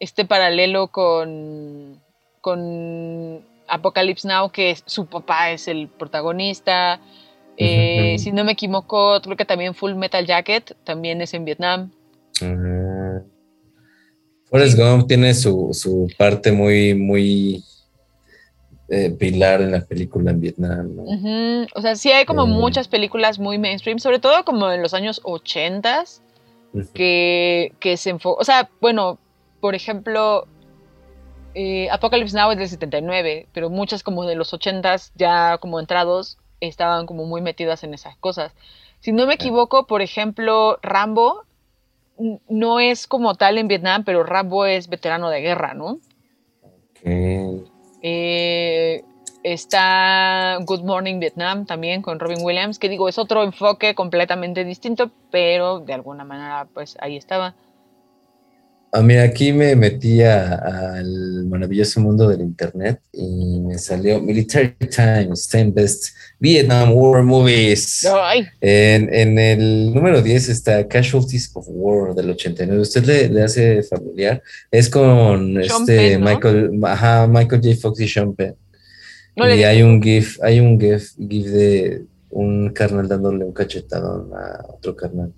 [0.00, 2.00] este paralelo con,
[2.40, 7.00] con Apocalypse Now, que su papá es el protagonista.
[7.56, 8.16] Eh.
[8.18, 11.92] Si no me equivoco, creo que también Full Metal Jacket también es en Vietnam.
[14.46, 17.62] Forrest Gump tiene su, su parte muy, muy
[18.94, 21.02] eh, pilar en la película en Vietnam, ¿no?
[21.04, 22.50] Ujú, O sea, sí hay como Mm.
[22.50, 26.04] muchas películas muy mainstream, sobre todo como en los años 80
[26.74, 26.88] Ujú.
[26.92, 28.40] que, que se enfocan.
[28.42, 29.18] O sea, bueno,
[29.60, 30.46] por ejemplo,
[31.54, 36.36] eh, Apocalypse Now es del 79, pero muchas como de los 80s, ya como entrados,
[36.60, 38.52] estaban como muy metidas en esas cosas.
[39.00, 41.44] Si no me equivoco, por ejemplo, Rambo
[42.48, 45.98] no es como tal en Vietnam, pero Rambo es veterano de guerra, ¿no?
[46.62, 47.71] Ok.
[48.02, 49.04] Eh,
[49.42, 55.10] está Good Morning Vietnam también con Robin Williams, que digo, es otro enfoque completamente distinto,
[55.30, 57.54] pero de alguna manera, pues ahí estaba.
[58.94, 65.48] Ah, mira, aquí me metí al maravilloso mundo del internet y me salió Military Times,
[65.50, 68.06] 10 Best Vietnam War Movies.
[68.60, 72.82] En, en el número 10 está Casualties of War del 89.
[72.82, 74.42] ¿Usted le, le hace familiar?
[74.70, 76.30] Es con Sean este Penn, ¿no?
[76.30, 77.76] Michael, ajá, Michael J.
[77.80, 78.54] Fox y Sean Penn.
[79.36, 84.34] no y hay un GIF, hay un GIF, GIF de un carnal dándole un cachetadón
[84.34, 85.32] a otro carnal.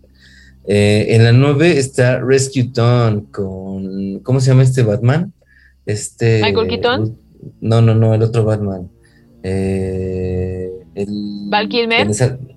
[0.66, 4.20] Eh, en la 9 está Rescue Dawn con.
[4.20, 5.32] ¿Cómo se llama este Batman?
[5.86, 6.40] Este.
[6.42, 7.18] ¿Michael Keaton?
[7.60, 8.88] No, no, no, el otro Batman.
[9.42, 11.08] Eh, el,
[11.50, 12.08] ¿Val Kilmer?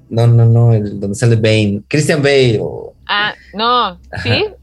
[0.09, 1.81] no, no, no, el donde sale Bane.
[1.87, 2.59] Christian Bale.
[2.61, 4.45] o- Ah, no, ¿sí?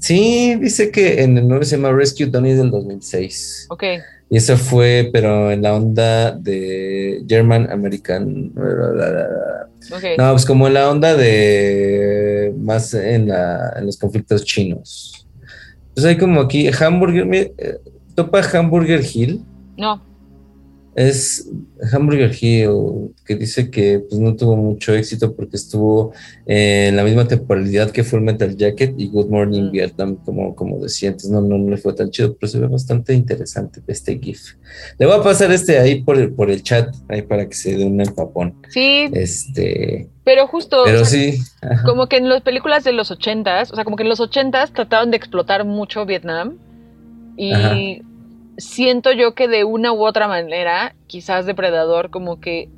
[0.00, 3.66] Sí, dice que en el 9 se llama Rescue Dawn y es del 2006.
[3.68, 3.84] Ok.
[4.32, 8.50] Y eso fue, pero en la onda de German American.
[10.16, 15.26] No, pues como en la onda de más en, la, en los conflictos chinos.
[15.92, 17.78] Pues hay como aquí Hamburger, eh,
[18.14, 19.44] topa Hamburger Hill,
[19.76, 20.02] No.
[20.94, 21.48] Es
[21.92, 26.12] Hamburger Hill, que dice que pues no tuvo mucho éxito porque estuvo
[26.44, 29.70] en la misma temporalidad que Full Metal Jacket y Good Morning.
[29.70, 32.66] Vietnam, como, como decía antes, no, no, no le fue tan chido, pero se ve
[32.66, 34.54] bastante interesante este GIF.
[34.98, 37.76] Le voy a pasar este ahí por el, por el chat, ahí para que se
[37.76, 38.54] dé un empapón.
[38.68, 40.82] Sí, Este, pero justo.
[40.84, 41.42] pero o sea, sí.
[41.62, 41.84] ajá.
[41.84, 44.72] Como que en las películas de los ochentas, o sea, como que en los ochentas
[44.72, 46.58] trataron de explotar mucho Vietnam
[47.36, 47.76] y Ajá.
[48.56, 52.68] Siento yo que de una u otra manera, quizás Depredador como que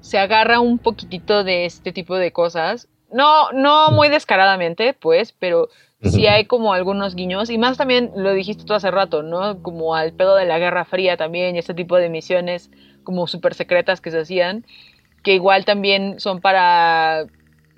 [0.00, 2.88] se agarra un poquitito de este tipo de cosas.
[3.10, 5.68] No, no muy descaradamente, pues, pero
[6.02, 9.62] sí hay como algunos guiños y más también lo dijiste tú hace rato, ¿no?
[9.62, 12.70] Como al pedo de la Guerra Fría también y este tipo de misiones
[13.04, 14.64] como súper secretas que se hacían,
[15.22, 17.26] que igual también son para,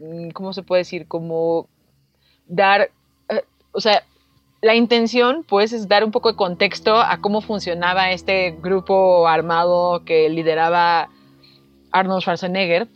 [0.01, 1.07] mm, ¿cómo se puede decir?
[1.07, 1.69] Como
[2.47, 2.91] dar,
[3.29, 4.03] eh, o sea,
[4.65, 10.05] la intención pues es dar un poco de contexto a cómo funcionaba este grupo armado
[10.07, 11.11] que lideraba
[11.93, 12.89] Arnold Schwarzenegger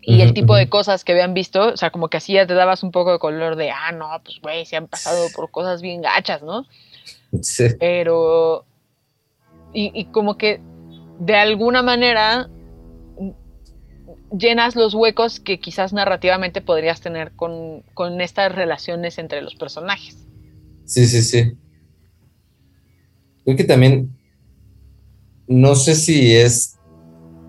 [0.00, 2.54] y el tipo de cosas que habían visto, o sea, como que así ya te
[2.54, 5.80] dabas un poco de color de, ah, no, pues güey, se han pasado por cosas
[5.80, 6.66] bien gachas, ¿no?
[7.40, 7.66] Sí.
[7.78, 8.64] Pero,
[9.72, 10.60] y, y como que
[11.20, 12.50] de alguna manera
[14.36, 20.26] llenas los huecos que quizás narrativamente podrías tener con, con estas relaciones entre los personajes.
[20.92, 21.52] Sí, sí, sí.
[23.44, 24.14] Creo que también,
[25.48, 26.76] no sé si es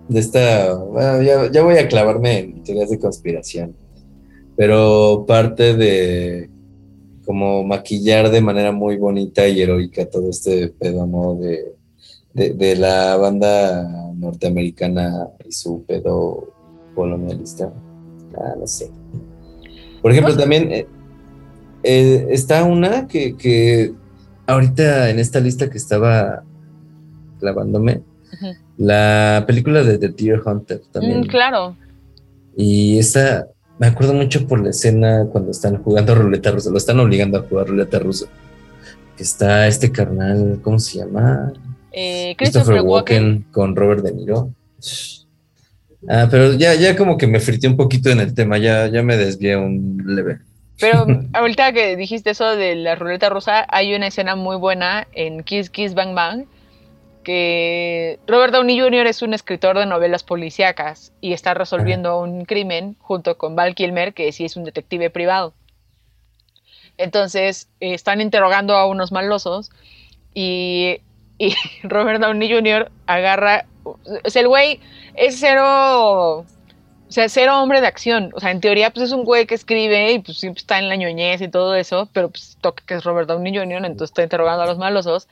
[0.08, 3.76] de esta, bueno, ya, ya voy a clavarme en teorías de conspiración,
[4.56, 6.48] pero parte de
[7.26, 11.34] como maquillar de manera muy bonita y heroica todo este pedo, ¿no?
[11.34, 11.74] De,
[12.32, 16.50] de, de la banda norteamericana y su pedo
[16.94, 17.70] colonialista.
[18.38, 18.90] Ah, no sé.
[20.00, 20.86] Por ejemplo, Pues- también eh,
[21.84, 23.92] eh, está una que, que
[24.46, 26.42] ahorita en esta lista que estaba
[27.38, 28.02] clavándome,
[28.76, 31.20] la película de The Deer Hunter también.
[31.20, 31.76] Mm, claro.
[32.56, 33.46] Y esa,
[33.78, 37.42] me acuerdo mucho por la escena cuando están jugando ruleta rusa, lo están obligando a
[37.42, 38.26] jugar ruleta rusa.
[39.16, 41.52] Que está este carnal, ¿cómo se llama?
[41.92, 43.24] Eh, Christopher, Christopher Walken.
[43.24, 44.50] Walken con Robert De Niro.
[46.08, 49.02] Ah, pero ya, ya como que me frité un poquito en el tema, ya, ya
[49.02, 50.38] me desvié un leve.
[50.78, 55.42] Pero ahorita que dijiste eso de la ruleta rusa, hay una escena muy buena en
[55.42, 56.46] Kiss Kiss Bang Bang
[57.24, 59.06] que Robert Downey Jr.
[59.06, 64.14] es un escritor de novelas policíacas y está resolviendo un crimen junto con Val Kilmer,
[64.14, 65.54] que sí es un detective privado.
[66.96, 69.70] Entonces eh, están interrogando a unos malosos
[70.32, 71.00] y,
[71.38, 72.92] y Robert Downey Jr.
[73.06, 74.80] agarra, o sea, el güey
[75.14, 76.44] es cero,
[77.14, 78.30] sea, cero hombre de acción.
[78.34, 80.88] O sea, en teoría, pues es un güey que escribe y pues siempre está en
[80.88, 84.22] la ñoñez y todo eso, pero pues toca que es Robert Downey Jr., entonces está
[84.22, 85.28] interrogando a los malosos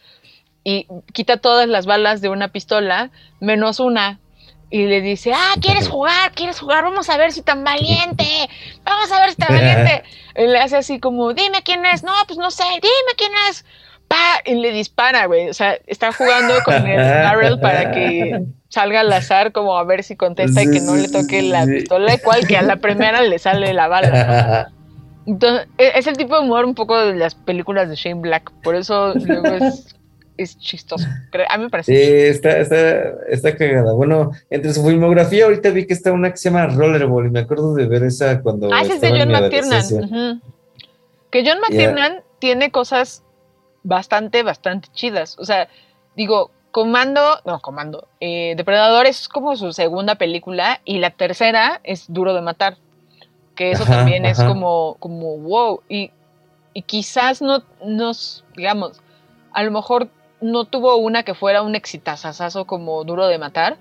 [0.64, 3.10] y quita todas las balas de una pistola,
[3.40, 4.18] menos una.
[4.70, 6.32] Y le dice, ah, ¿quieres jugar?
[6.32, 6.84] ¿Quieres jugar?
[6.84, 8.24] Vamos a ver si tan valiente.
[8.84, 10.02] Vamos a ver si tan valiente.
[10.34, 12.02] Y le hace así como, dime quién es.
[12.04, 13.66] No, pues no sé, dime quién es.
[14.12, 15.48] Pa, y le dispara, güey.
[15.48, 20.02] O sea, está jugando con el barrel para que salga al azar, como a ver
[20.02, 23.38] si contesta y que no le toque la pistola, cual que a la primera le
[23.38, 24.68] sale la bala.
[25.26, 28.50] Entonces, e- es el tipo de humor un poco de las películas de Shane Black.
[28.62, 29.94] Por eso luego es,
[30.36, 31.06] es chistoso.
[31.48, 31.94] A mí me parece.
[31.94, 33.92] Sí, está, está, está cagada.
[33.94, 37.40] Bueno, entre su filmografía ahorita vi que está una que se llama Rollerball y me
[37.40, 38.68] acuerdo de ver esa cuando...
[38.72, 39.72] Ah, es de John McTiernan.
[39.74, 40.00] adolescencia.
[40.00, 40.40] ujú.
[41.30, 43.22] Que John McTiernan tiene cosas
[43.82, 45.38] bastante, bastante chidas.
[45.38, 45.68] O sea,
[46.16, 52.06] digo, Comando, no, Comando, eh, Depredador es como su segunda película y la tercera es
[52.08, 52.78] Duro de Matar.
[53.54, 55.82] Que eso Ajá, también es como, como wow.
[55.88, 56.10] Y,
[56.72, 59.02] y quizás no nos, digamos,
[59.52, 60.08] a lo mejor
[60.40, 63.76] no tuvo una que fuera un exitazazazo como Duro de Matar,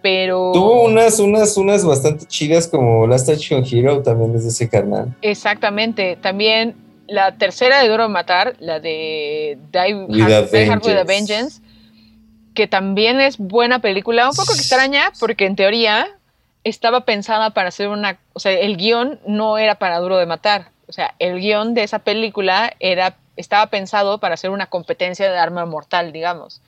[0.00, 0.52] pero...
[0.52, 5.16] Tuvo unas, unas, unas bastante chidas como Last Action Hero también es de ese carnal.
[5.22, 6.16] Exactamente.
[6.16, 6.76] También
[7.06, 10.96] la tercera de Duro de Matar, la de Die, With Hard, a Die Hard with
[10.96, 11.60] a Vengeance.
[11.60, 11.60] Vengeance,
[12.54, 16.08] que también es buena película, un poco extraña, porque en teoría
[16.64, 20.70] estaba pensada para hacer una, o sea, el guion no era para Duro de Matar,
[20.86, 25.38] o sea, el guion de esa película era, estaba pensado para hacer una competencia de
[25.38, 26.60] arma mortal, digamos.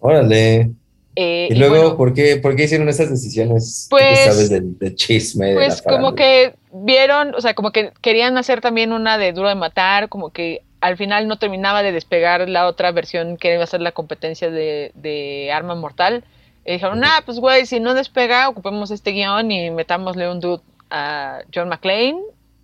[0.00, 0.70] Órale.
[1.16, 3.86] Eh, y luego, bueno, ¿por, qué, ¿por qué hicieron esas decisiones?
[3.88, 5.48] ¿Tú Pues- qué sabes del, del chisme.
[5.48, 9.32] de Pues la como que vieron, o sea, como que querían hacer también una de
[9.32, 13.54] Duro de Matar, como que al final no terminaba de despegar la otra versión que
[13.54, 16.24] iba a ser la competencia de, de Arma Mortal.
[16.66, 20.62] Y dijeron, ah, pues güey, si no despega, ocupemos este guion y metámosle un dude
[20.90, 22.18] a John McClane.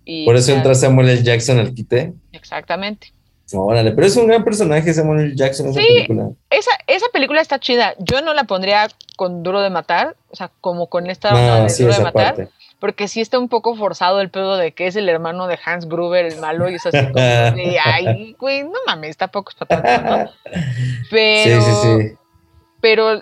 [0.05, 1.23] Y Por eso entra Samuel L.
[1.23, 2.13] Jackson al quite.
[2.31, 3.13] Exactamente.
[3.53, 5.35] Órale, pero es un gran personaje Samuel.
[5.35, 5.87] Jackson en esa Sí.
[5.93, 6.29] película.
[6.49, 7.95] Esa, esa película está chida.
[7.99, 8.87] Yo no la pondría
[9.17, 12.01] con Duro de Matar, o sea, como con esta No, onda de sí, Duro de
[12.01, 12.35] esa Matar.
[12.35, 12.49] parte.
[12.79, 15.87] Porque sí está un poco forzado el pedo de que es el hermano de Hans
[15.87, 19.81] Gruber, el malo, y es así como de, ay, güey, no mames, tampoco es para
[19.83, 20.31] tanto, ¿no?
[21.11, 22.15] Pero, sí, sí, sí.
[22.81, 23.21] pero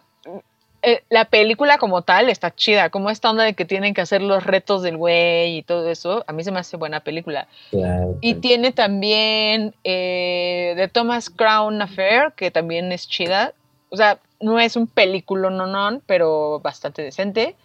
[0.81, 4.21] eh, la película como tal está chida, como esta onda de que tienen que hacer
[4.21, 7.47] los retos del güey y todo eso, a mí se me hace buena película.
[7.71, 13.53] Claro, Y tiene también eh, The Thomas Crown Affair, que también es chida.
[13.89, 17.55] O sea, no es un película, no, no, pero bastante decente.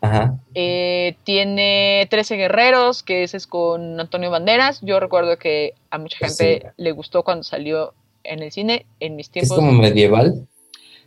[0.00, 0.34] Ajá.
[0.54, 4.80] Eh, tiene 13 Guerreros, que ese es con Antonio Banderas.
[4.82, 6.68] Yo recuerdo que a mucha gente Sí.
[6.76, 7.94] le gustó cuando salió
[8.24, 9.56] en el cine, en mis Es tiempos.
[9.56, 10.46] como medieval.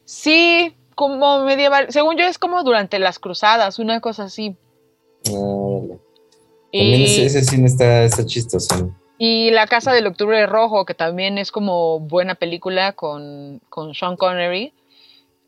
[0.05, 1.87] Sí, como medieval.
[1.89, 4.55] Según yo es como durante las cruzadas, una cosa así.
[5.27, 5.97] Ah.
[6.71, 8.91] También Y, ese, ese cine está, está chistoso.
[9.17, 14.17] y La Casa del Octubre Rojo, que también es como buena película con, con Sean
[14.17, 14.73] Connery.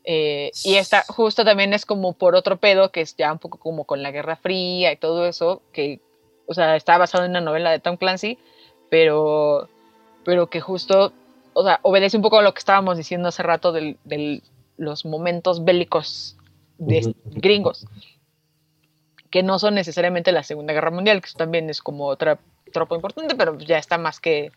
[0.04, 3.58] Eh, y esta justo también es como por otro pedo, que es ya un poco
[3.58, 6.00] como con la Guerra Fría y todo eso, que,
[6.46, 8.38] o sea, está basado en una novela de Tom Clancy,
[8.88, 9.68] pero,
[10.24, 11.12] pero que justo,
[11.52, 13.98] o sea, obedece un poco a lo que estábamos diciendo hace rato de
[14.78, 16.36] los momentos bélicos
[16.78, 17.14] de Ujú.
[17.26, 17.86] gringos,
[19.30, 22.38] que no son necesariamente la Segunda Guerra Mundial, que también es como otra
[22.72, 24.52] tropo importante, pero ya está más que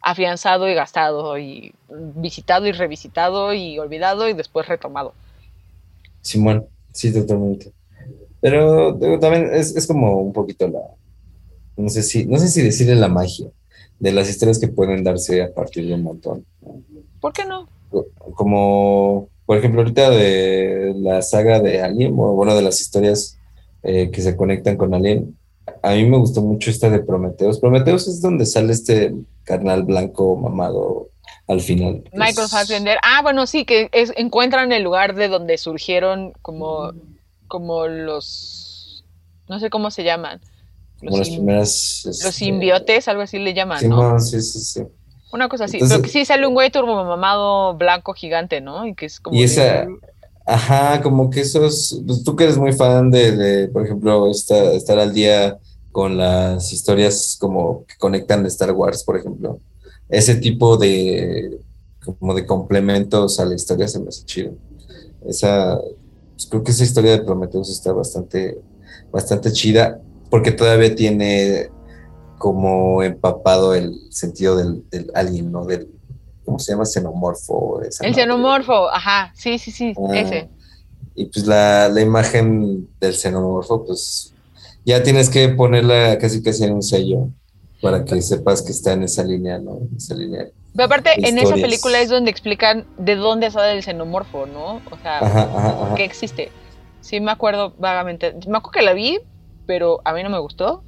[0.00, 5.12] afianzado y gastado y visitado y revisitado y olvidado y después retomado.
[6.22, 7.72] Simón, sí, totalmente.
[8.40, 10.80] Pero digo, también es, es como un poquito la,
[11.76, 13.48] no sé si, no sé si decirle la magia
[13.98, 16.46] de las historias que pueden darse a partir de un montón.
[17.20, 17.68] ¿Por qué no?
[18.34, 23.38] Como, por ejemplo, ahorita de la saga de Alien, o bueno, de las historias
[23.82, 25.38] eh, que se conectan con Alien,
[25.82, 27.58] a mí me gustó mucho esta de Prometheus.
[27.58, 31.08] Prometheus es donde sale este carnal blanco mamado
[31.46, 32.04] al final.
[32.12, 32.98] Michael Es- Fassbender.
[33.02, 36.92] Ah, bueno, sí, que es, encuentran el lugar de donde surgieron como,
[37.46, 39.02] como los,
[39.48, 40.42] no sé cómo se llaman.
[40.98, 42.02] Como Los, las sim- primeras.
[42.04, 44.20] los este, simbiotes, algo así le llaman, ¿no?
[44.20, 44.82] Sí, sí, sí.
[45.32, 45.76] Una cosa así.
[45.76, 48.86] Entonces- Pero que sí sale un güey turbo mamado blanco gigante, ¿no?
[48.86, 49.36] Y que es como.
[49.36, 49.86] Y de- esa,
[50.46, 54.72] ajá, como que esos, pues tú que eres muy fan de, de, por ejemplo, esta-
[54.72, 55.58] estar al día
[55.92, 59.58] con las historias como que conectan de Star Wars, por ejemplo,
[60.08, 61.60] ese tipo de,
[62.18, 64.52] como de complementos a la historia se me hace chido.
[65.26, 65.78] Esa,
[66.34, 68.58] pues creo que esa historia de Prometheus está bastante,
[69.10, 70.00] bastante chida,
[70.30, 71.70] porque todavía tiene
[72.38, 75.64] como empapado el sentido del, del alien, ¿no?
[75.64, 75.88] Del,
[76.44, 76.84] ¿cómo se llama?
[76.86, 77.82] Xenomorfo.
[77.82, 78.22] esa El madre.
[78.22, 80.48] xenomorfo, ajá, sí, sí, sí, Ah, ese.
[81.14, 84.32] Y pues la, la imagen del xenomorfo, pues
[84.84, 87.28] ya tienes que ponerla casi casi en un sello
[87.82, 89.78] para que sepas que está en esa línea, ¿no?
[89.78, 90.46] En esa línea.
[90.74, 94.76] Pero aparte, en esa película es donde explican de dónde sale el xenomorfo, ¿no?
[94.90, 96.52] O sea, Ajá, que existe.
[97.00, 98.32] Sí, me acuerdo vagamente.
[98.46, 99.18] Me acuerdo que la vi,
[99.66, 100.84] pero a mí no me gustó.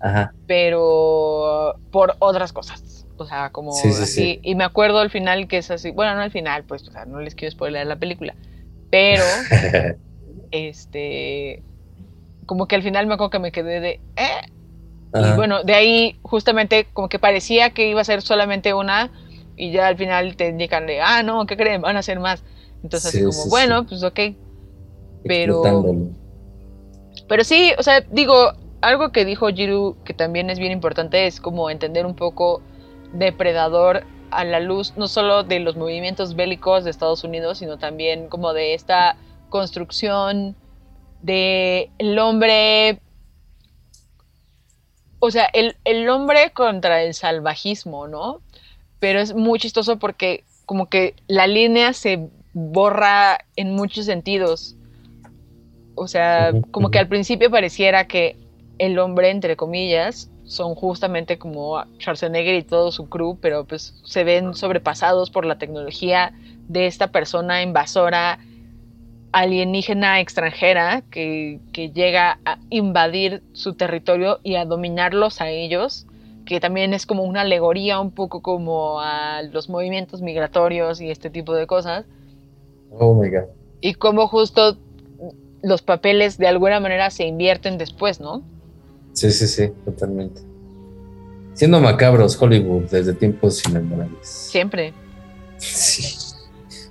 [0.00, 0.32] Ajá.
[0.46, 3.06] pero por otras cosas.
[3.16, 4.12] O sea, como Sí, sí, así.
[4.14, 4.40] sí.
[4.44, 5.90] Y me acuerdo al final que es así.
[5.90, 8.34] Bueno, no al final, pues, o sea, no les quiero spoiler la película.
[8.90, 9.24] Pero,
[10.52, 11.62] este.
[12.46, 14.00] Como que al final me acuerdo que me quedé de.
[14.16, 14.50] ¿eh?
[15.14, 19.10] Y bueno, de ahí justamente como que parecía que iba a ser solamente una.
[19.56, 21.82] Y ya al final te indican de, ah, no, ¿qué creen?
[21.82, 22.44] Van a ser más.
[22.84, 24.20] Entonces, así Sí, como, bueno, pues ok.
[25.24, 25.62] pero-.
[27.28, 31.40] Pero sí, o sea, digo, algo que dijo Jiru que también es bien importante es
[31.40, 32.62] como entender un poco
[33.12, 38.28] Depredador a la luz no solo de los movimientos bélicos de Estados Unidos, sino también
[38.28, 39.16] como de esta
[39.48, 40.54] construcción
[41.22, 43.00] de el hombre,
[45.18, 48.40] o sea, el, el hombre contra el salvajismo, ¿no?
[49.00, 54.76] Pero es muy chistoso porque como que la línea se borra en muchos sentidos.
[55.94, 58.36] O sea, como que al principio pareciera que
[58.78, 64.24] el hombre, entre comillas, son justamente como Schwarzenegger y todo su crew, pero pues se
[64.24, 66.32] ven sobrepasados por la tecnología
[66.68, 68.38] de esta persona invasora
[69.32, 76.06] alienígena extranjera que, que llega a invadir su territorio y a dominarlos a ellos,
[76.46, 81.28] que también es como una alegoría un poco como a los movimientos migratorios y este
[81.28, 82.06] tipo de cosas.
[82.90, 83.48] Oh my god.
[83.82, 84.78] Y como justo
[85.62, 88.42] los papeles de alguna manera se invierten después, ¿no?
[89.18, 90.40] Sí, sí, sí, totalmente.
[91.54, 94.28] Siendo macabros, Hollywood desde tiempos inmemorables.
[94.28, 94.92] Siempre.
[95.56, 96.04] Sí.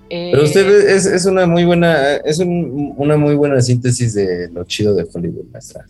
[0.09, 4.49] Eh, Pero usted es, es una muy buena, es un- una muy buena síntesis de
[4.51, 5.85] lo chido de Hollywood, maestra.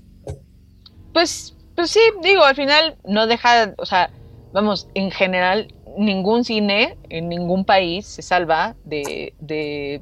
[1.12, 4.12] Pues, pues sí, digo, al final no deja, o sea,
[4.54, 10.02] vamos, en general, ningún cine en ningún país se salva de, de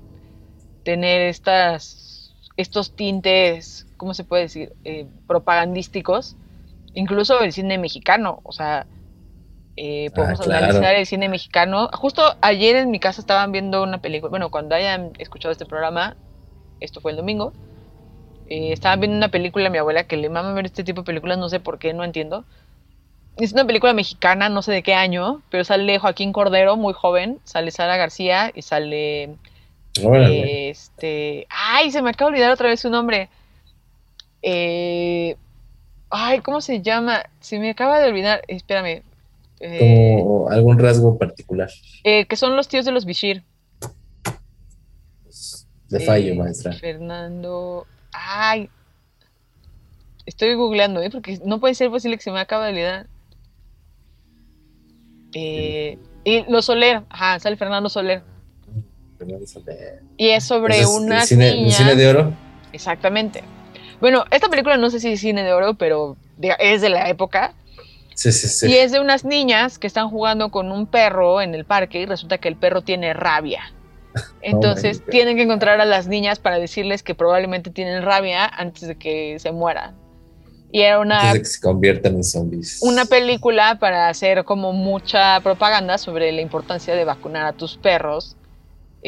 [0.84, 4.74] tener estas, estos tintes, ¿cómo se puede decir?
[4.84, 6.36] Eh, propagandísticos.
[6.94, 8.86] Incluso el cine mexicano, o sea,
[9.78, 10.66] eh, podemos Ah, claro.
[10.66, 11.90] analizar el cine mexicano.
[11.94, 16.16] Justo ayer en mi casa estaban viendo una película, bueno, cuando hayan escuchado este programa,
[16.80, 17.52] esto fue el domingo,
[18.48, 21.06] eh, estaba viendo una película a mi abuela que le mama ver este tipo de
[21.06, 22.46] películas, no sé por qué, no entiendo.
[23.38, 27.40] Es una película mexicana, no sé de qué año, pero sale Joaquín Cordero, muy joven,
[27.44, 29.36] sale Sara García y sale
[30.02, 30.70] Órale.
[30.70, 31.46] este.
[31.50, 33.28] Ay, se me acaba de olvidar otra vez su nombre.
[34.48, 35.36] Eh,
[36.12, 37.24] ay, ¿cómo se llama?
[37.40, 38.42] Se me acaba de olvidar.
[38.48, 39.02] Espérame.
[39.60, 41.70] Eh, Como algún rasgo particular.
[42.04, 43.44] eh, que son los tíos de los Bishir.
[45.90, 46.74] De fallo, Eh, maestra.
[46.74, 47.88] Fernando.
[48.12, 48.70] Ay.
[50.26, 51.10] Estoy googleando, ¿eh?
[51.10, 53.08] Porque no puede ser posible que se me acaba de olvidar.
[55.34, 57.04] Eh, y los Soler.
[57.10, 58.24] Ajá, sale Fernando Soler.
[60.18, 61.78] Y es sobre Entonces, unas ¿el cine, el niñas.
[61.78, 62.34] cine de oro?
[62.74, 63.44] Exactamente.
[64.02, 67.10] Bueno, esta película no sé si es cine de oro, pero de- es de la
[67.10, 67.54] época.
[68.14, 68.68] Sí, sí, sí.
[68.72, 72.06] Y es de unas niñas que están jugando con un perro en el parque y
[72.06, 73.74] resulta que el perro tiene rabia.
[74.42, 75.10] Entonces God.
[75.10, 79.38] tienen que encontrar a las niñas para decirles que probablemente tienen rabia antes de que
[79.40, 79.96] se mueran.
[80.72, 82.80] Y era una, Antes de que se conviertan en zombies.
[82.82, 88.36] una película para hacer como mucha propaganda sobre la importancia de vacunar a tus perros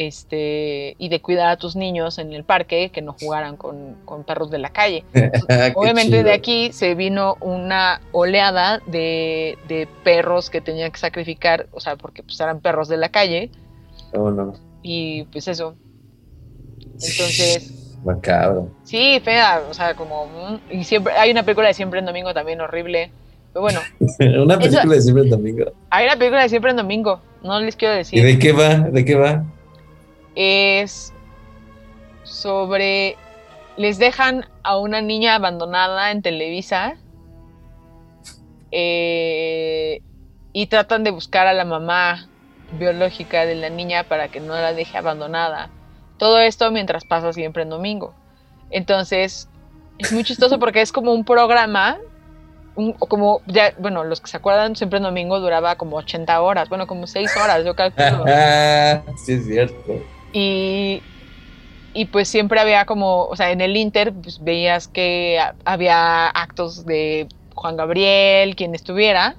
[0.00, 4.22] este, y de cuidar a tus niños en el parque, que no jugaran con, con
[4.22, 5.04] perros de la calle.
[5.50, 6.22] Ah, Obviamente chido.
[6.24, 11.96] de aquí se vino una oleada de, de perros que tenían que sacrificar, o sea,
[11.96, 13.50] porque pues eran perros de la calle
[14.14, 14.52] No, no.
[14.82, 15.74] y pues eso.
[16.94, 18.70] Entonces, Macabro.
[18.84, 20.26] sí, fea, o sea, como...
[20.26, 23.10] mm, Y siempre, hay una película de Siempre en Domingo también horrible.
[23.52, 23.80] Pero bueno,
[24.44, 25.64] Una película de siempre en domingo.
[25.90, 28.22] hay una película de Siempre en Domingo, no les quiero ¿Y decir.
[28.22, 28.74] de qué va?
[28.76, 29.42] ¿De qué va?
[30.40, 31.12] Es
[32.22, 33.16] sobre...
[33.76, 36.94] Les dejan a una niña abandonada en Televisa
[38.70, 40.00] eh,
[40.52, 42.28] y tratan de buscar a la mamá
[42.78, 45.70] biológica de la niña para que no la deje abandonada.
[46.18, 48.14] Todo esto mientras pasa siempre en domingo.
[48.70, 49.48] Entonces,
[49.98, 51.98] es muy chistoso porque es como un programa,
[52.74, 56.68] un- como, ya, bueno, los que se acuerdan, siempre en domingo duraba como 80 horas,
[56.68, 58.24] bueno, como 6 horas, yo calculo.
[59.16, 60.02] sí, es cierto.
[60.32, 61.04] Y,
[61.92, 66.28] y pues siempre había como, o sea, en el Inter pues veías que ha- había
[66.28, 69.38] actos de Juan Gabriel, quien estuviera.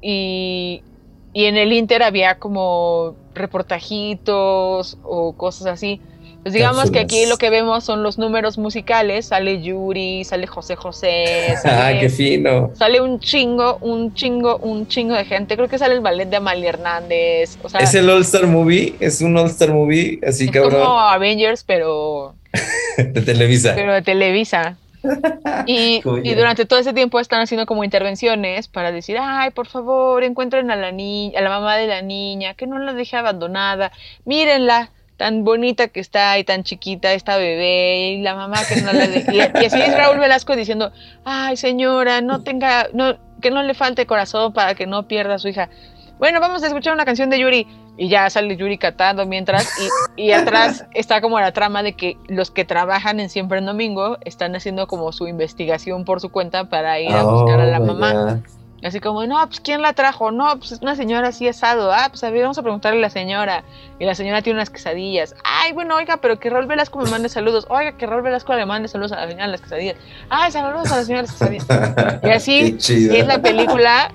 [0.00, 0.84] Y,
[1.32, 6.02] y en el Inter había como reportajitos o cosas así.
[6.42, 10.74] Pues digamos que aquí lo que vemos son los números musicales, sale Yuri, sale José
[10.74, 12.70] José, Ah, sale, qué fino.
[12.74, 15.56] sale un chingo, un chingo, un chingo de gente.
[15.56, 17.58] Creo que sale el ballet de Amalia Hernández.
[17.62, 18.94] O sea, ¿Es el All Star Movie?
[19.00, 20.18] ¿Es un All Star Movie?
[20.26, 20.82] Así es cabrón.
[20.82, 22.34] como Avengers, pero
[22.96, 23.72] De Televisa.
[23.74, 24.76] pero de Televisa.
[25.66, 30.70] Y, durante todo ese tiempo están haciendo como intervenciones para decir, ay, por favor, encuentren
[30.70, 33.92] a la niña, a la mamá de la niña, que no la deje abandonada,
[34.24, 34.90] mírenla,
[35.20, 39.06] tan bonita que está y tan chiquita esta bebé, y la mamá que no la
[39.06, 39.36] deje.
[39.36, 40.92] Y, así es Raúl Velasco diciendo,
[41.26, 45.38] ay, señora, no tenga, no, que no le falte corazón para que no pierda a
[45.38, 45.68] su hija.
[46.18, 47.66] Bueno, vamos a escuchar una canción de Yuri.
[47.98, 49.68] Y ya sale Yuri cantando mientras.
[50.16, 53.66] Y, y atrás está como la trama de que los que trabajan en Siempre en
[53.66, 57.78] Domingo están haciendo como su investigación por su cuenta para ir a buscar a la
[57.78, 58.12] Oh, mamá.
[58.14, 58.59] God.
[58.82, 60.30] Así como, no, pues ¿quién la trajo?
[60.30, 61.92] No, pues es una señora así asado.
[61.92, 63.64] Ah, pues a ver, vamos a preguntarle a la señora.
[63.98, 65.34] Y la señora tiene unas quesadillas.
[65.44, 67.66] Ay, bueno, oiga, pero que Raúl Velasco me mande saludos.
[67.68, 69.96] Oiga, que Raúl Velasco le mande saludos a la señora de las quesadillas.
[70.30, 72.20] Ay, saludos a la señora de las quesadillas.
[72.22, 74.12] Y así es la película.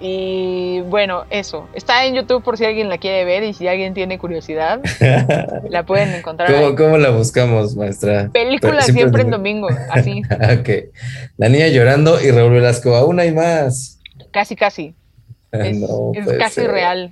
[0.00, 1.68] Y bueno, eso.
[1.74, 4.80] Está en YouTube por si alguien la quiere ver y si alguien tiene curiosidad,
[5.68, 6.52] la pueden encontrar.
[6.52, 8.30] ¿Cómo, cómo la buscamos, maestra?
[8.32, 10.92] Película Pero siempre, en en domingo, así, ok.
[11.36, 12.94] La niña llorando y Raúl Velasco.
[12.94, 13.98] Aún hay más.
[14.30, 14.94] casi, casi.
[15.52, 16.70] Es, No es puede casi ser.
[16.70, 17.10] real.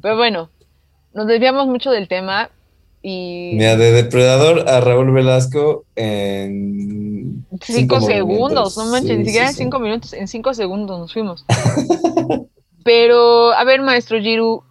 [0.00, 0.48] Pero bueno,
[1.12, 2.50] nos desviamos mucho del tema.
[3.02, 9.48] Y Mira, de Depredador a Raúl Velasco en cinco, segundos, no manches, Sí, ni siquiera
[9.48, 9.58] en sí.
[9.64, 11.44] cinco minutos, en cinco segundos nos fuimos.
[12.84, 14.62] Pero, a ver, maestro Giru,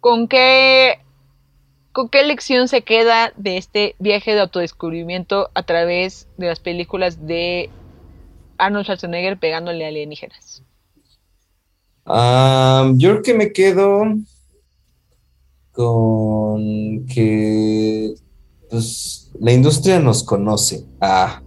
[0.00, 0.98] ¿con qué,
[1.92, 7.26] ¿con qué lección se queda de este viaje de autodescubrimiento a través de las películas
[7.26, 7.70] de
[8.58, 10.62] Arnold Schwarzenegger pegándole a alienígenas?
[12.04, 14.04] Ah, yo creo que me quedo
[15.76, 18.14] con que
[18.70, 20.84] pues, la industria nos conoce.
[21.00, 21.42] Ah,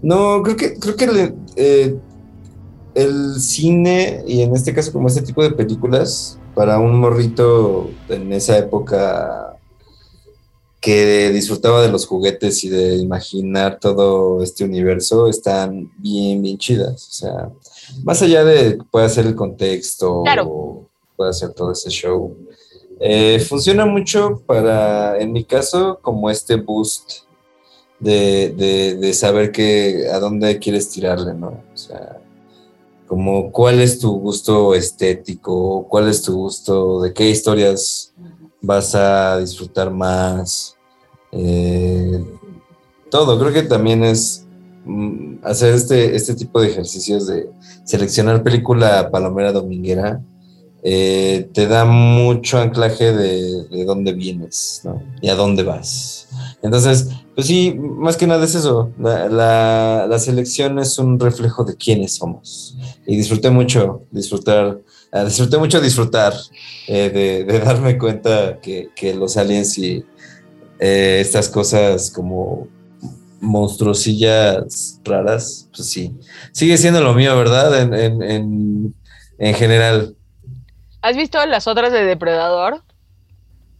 [0.00, 1.96] no, creo que, creo que le- eh,
[2.94, 8.32] el cine, y en este caso como este tipo de películas, para un morrito en
[8.32, 9.56] esa época
[10.80, 17.08] que disfrutaba de los juguetes y de imaginar todo este universo, están bien, bien chidas.
[17.08, 17.50] O sea,
[18.04, 20.46] más allá de que pueda ser el contexto, Claro.
[20.48, 22.36] o pueda ser todo ese show,
[23.00, 27.22] eh, funciona mucho para, en mi caso, como este boost
[27.98, 28.54] de,
[28.96, 31.48] de- saber que a dónde quieres tirarle, ¿no?
[31.48, 32.18] O sea,
[33.06, 38.12] como cuál es tu gusto estético, cuál es tu gusto, de qué historias
[38.60, 40.76] vas a disfrutar más.
[41.32, 42.24] eh,
[43.10, 44.46] todo, creo que también es
[44.84, 47.48] mm, hacer este, este tipo de ejercicios de
[47.84, 50.20] seleccionar película palomera dominguera.
[50.82, 54.82] Eh, te da mucho anclaje de, de dónde vienes
[55.20, 56.28] y a dónde vas.
[56.62, 58.92] Entonces, pues sí, más que nada es eso.
[58.98, 62.76] La, la- selección es un reflejo de quiénes somos.
[63.06, 64.80] Y disfruté mucho disfrutar,
[65.12, 66.32] ah, disfruté mucho disfrutar
[66.86, 70.04] eh, de, darme cuenta que, que los aliens y
[70.80, 72.68] eh, estas cosas como
[73.40, 76.14] monstruosillas raras, pues sí.
[76.52, 77.80] Sigue siendo lo mío, ¿verdad?
[77.80, 78.94] En, en,
[79.38, 80.14] en general.
[81.02, 82.82] ¿Has visto las otras de Depredador?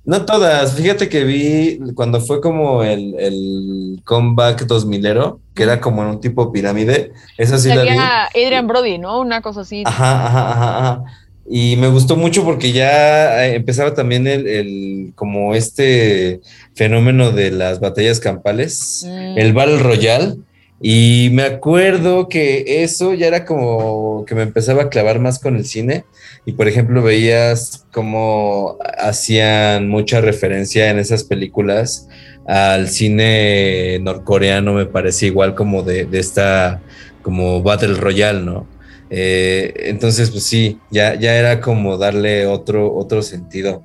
[0.04, 6.02] No todas, fíjate que vi cuando fue como el, el comeback 2000ero, que era como
[6.02, 7.88] en un tipo pirámide, esa sí la vi.
[7.88, 9.20] Salía Adrian Brody, ¿no?
[9.20, 9.82] Una cosa así.
[9.84, 11.04] Ajá, ajá, ajá, ajá.
[11.50, 16.40] Y me gustó mucho porque ya eh, empezaba también el, el como este
[16.74, 19.38] fenómeno de las batallas campales, Mm.
[19.38, 20.36] el Battle Royale.
[20.80, 25.56] Y me acuerdo que eso ya era como que me empezaba a clavar más con
[25.56, 26.04] el cine.
[26.46, 32.08] Y por ejemplo, veías cómo hacían mucha referencia en esas películas
[32.46, 36.80] al cine norcoreano, me parece igual como de, esta
[37.20, 38.66] como Battle Royale, ¿no?
[39.10, 43.82] Eh, entonces, pues sí, ya, ya era como darle otro, otro sentido,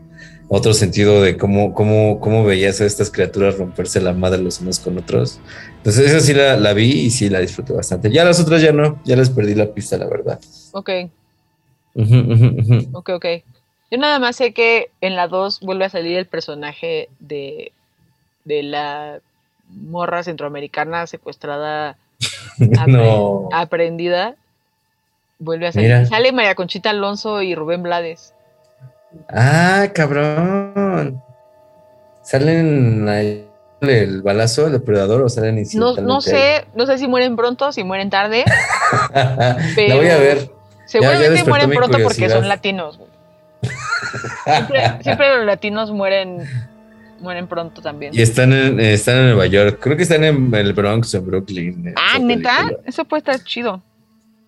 [0.47, 4.79] otro sentido de cómo, cómo, cómo veías a estas criaturas romperse la madre los unos
[4.79, 5.39] con otros.
[5.77, 8.11] Entonces, esa sí la, la vi y sí la disfruté bastante.
[8.11, 10.39] Ya las otras ya no, ya les perdí la pista, la verdad.
[10.71, 10.89] Ok,
[11.95, 12.89] ujú, ujú.
[12.97, 13.25] ok, ok.
[13.91, 17.71] Yo nada más sé que en la 2 vuelve a salir el personaje de,
[18.43, 19.19] de la
[19.69, 21.97] morra centroamericana secuestrada,
[22.87, 23.49] No.
[23.51, 24.35] aprendida.
[25.39, 25.89] Vuelve a salir.
[25.89, 26.05] Mira.
[26.05, 28.32] Sale María Conchita Alonso y Rubén Blades.
[29.29, 31.21] Ah, cabrón.
[32.23, 33.47] ¿Salen ahí
[33.81, 37.83] el balazo, el depredador o salen No, no sé, no sé si mueren pronto, si
[37.83, 38.45] mueren tarde.
[39.13, 39.87] ahí?
[39.87, 40.49] la voy a ver.
[40.85, 42.99] Seguramente mueren pronto porque son latinos.
[44.45, 46.43] Siempre, siempre los latinos mueren,
[47.19, 48.13] mueren pronto también.
[48.13, 49.79] Y están en, están en Nueva York.
[49.81, 51.87] Creo que están en el Bronx o en Brooklyn.
[51.87, 52.79] en Ah, neta, película.
[52.85, 53.81] eso puede estar chido.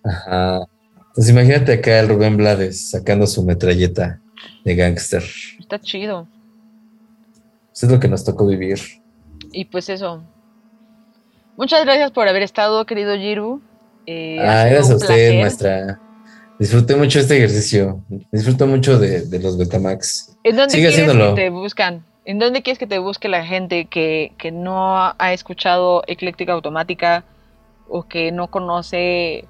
[0.04, 0.60] Ajá.
[1.08, 4.20] Entonces imagínate acá el Rubén Blades sacando su metralleta
[4.64, 5.24] de gángster.
[5.58, 6.26] Está chido.
[7.74, 8.78] Eso es lo que nos tocó vivir.
[9.52, 10.22] Y pues eso.
[11.56, 13.60] Muchas gracias por haber estado, querido Giru.
[14.06, 15.40] Eh, ah, gracias a usted, placer.
[15.40, 16.00] maestra.
[16.58, 18.02] Disfruté mucho este ejercicio.
[18.32, 20.36] Disfruto mucho de, de los Betamax.
[20.42, 21.34] ¿En dónde Sigue haciéndolo.
[21.34, 22.04] que te buscan?
[22.24, 27.24] ¿En dónde quieres que te busque la gente que, que no ha escuchado Ecléctica Automática
[27.88, 29.44] o que no conoce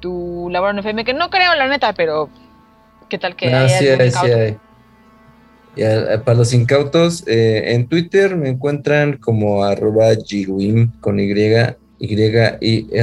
[0.00, 1.04] tu labor en FM?
[1.04, 2.28] Que no creo, la neta, pero
[3.12, 4.56] ¿qué tal que sí algún hay, sí hay.
[5.76, 11.20] Y a- a- para los incautos, eh, en Twitter me encuentran como arroba giruim con
[11.20, 11.30] Y,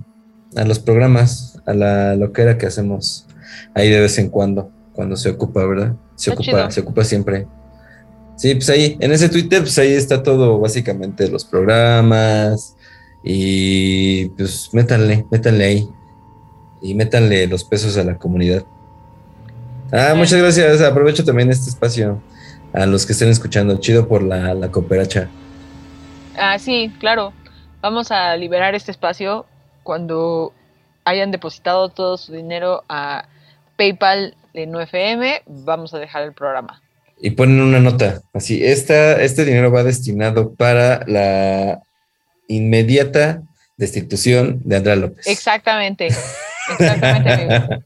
[0.56, 3.26] a los programas, a la loquera que hacemos
[3.74, 5.94] ahí de vez en cuando, cuando se ocupa, ¿verdad?
[6.14, 6.70] Se ocupa, chido.
[6.70, 7.48] se ocupa siempre.
[8.36, 12.76] Sí, pues ahí, en ese Twitter, pues ahí está todo, básicamente los programas.
[13.22, 15.88] Y pues métanle, métanle ahí.
[16.82, 18.64] Y métanle los pesos a la comunidad.
[19.92, 20.80] Ah, muchas gracias.
[20.80, 22.22] Aprovecho también este espacio
[22.72, 23.78] a los que estén escuchando.
[23.78, 25.28] Chido por la, la cooperacha.
[26.36, 27.32] Ah, sí, claro.
[27.82, 29.47] Vamos a liberar este espacio
[29.82, 30.52] cuando
[31.05, 33.26] hayan depositado todo su dinero a
[33.76, 36.82] PayPal de 9FM, vamos a dejar el programa.
[37.20, 41.82] Y ponen una nota, así, esta, este dinero va destinado para la
[42.51, 43.43] inmediata
[43.77, 45.27] destitución de Andrea López.
[45.27, 46.09] Exactamente,
[46.78, 47.55] exactamente.
[47.55, 47.85] amigo.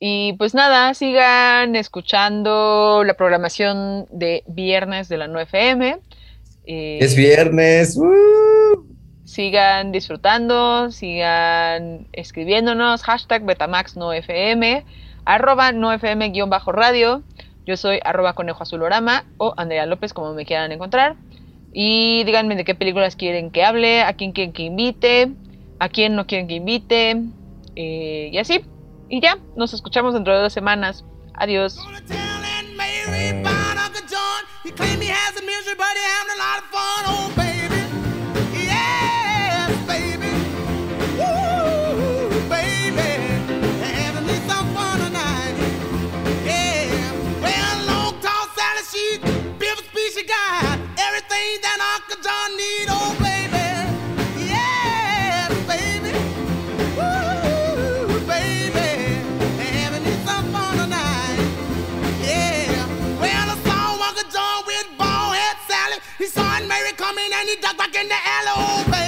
[0.00, 6.00] Y pues nada, sigan escuchando la programación de viernes de la 9FM.
[6.66, 7.96] Eh, Es viernes.
[7.96, 8.88] ¡uh!
[9.28, 14.84] sigan disfrutando, sigan escribiéndonos, hashtag Betamax9FM,
[15.26, 17.22] arroba 9FM-radio.
[17.66, 21.16] Yo soy arroba conejo azulorama o Andrea López, como me quieran encontrar.
[21.72, 25.32] Y díganme de qué películas quieren que hable, a quién quieren que invite,
[25.78, 27.22] a quién no quieren que invite,
[27.76, 28.60] eh, y así.
[29.08, 31.04] Y ya, nos escuchamos dentro de dos semanas.
[31.34, 31.78] Adiós.
[66.18, 68.52] He saw Mary coming and he ducked back in the alley.
[68.56, 69.07] Oh,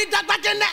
[0.00, 0.69] ẹni dàgbà your náà.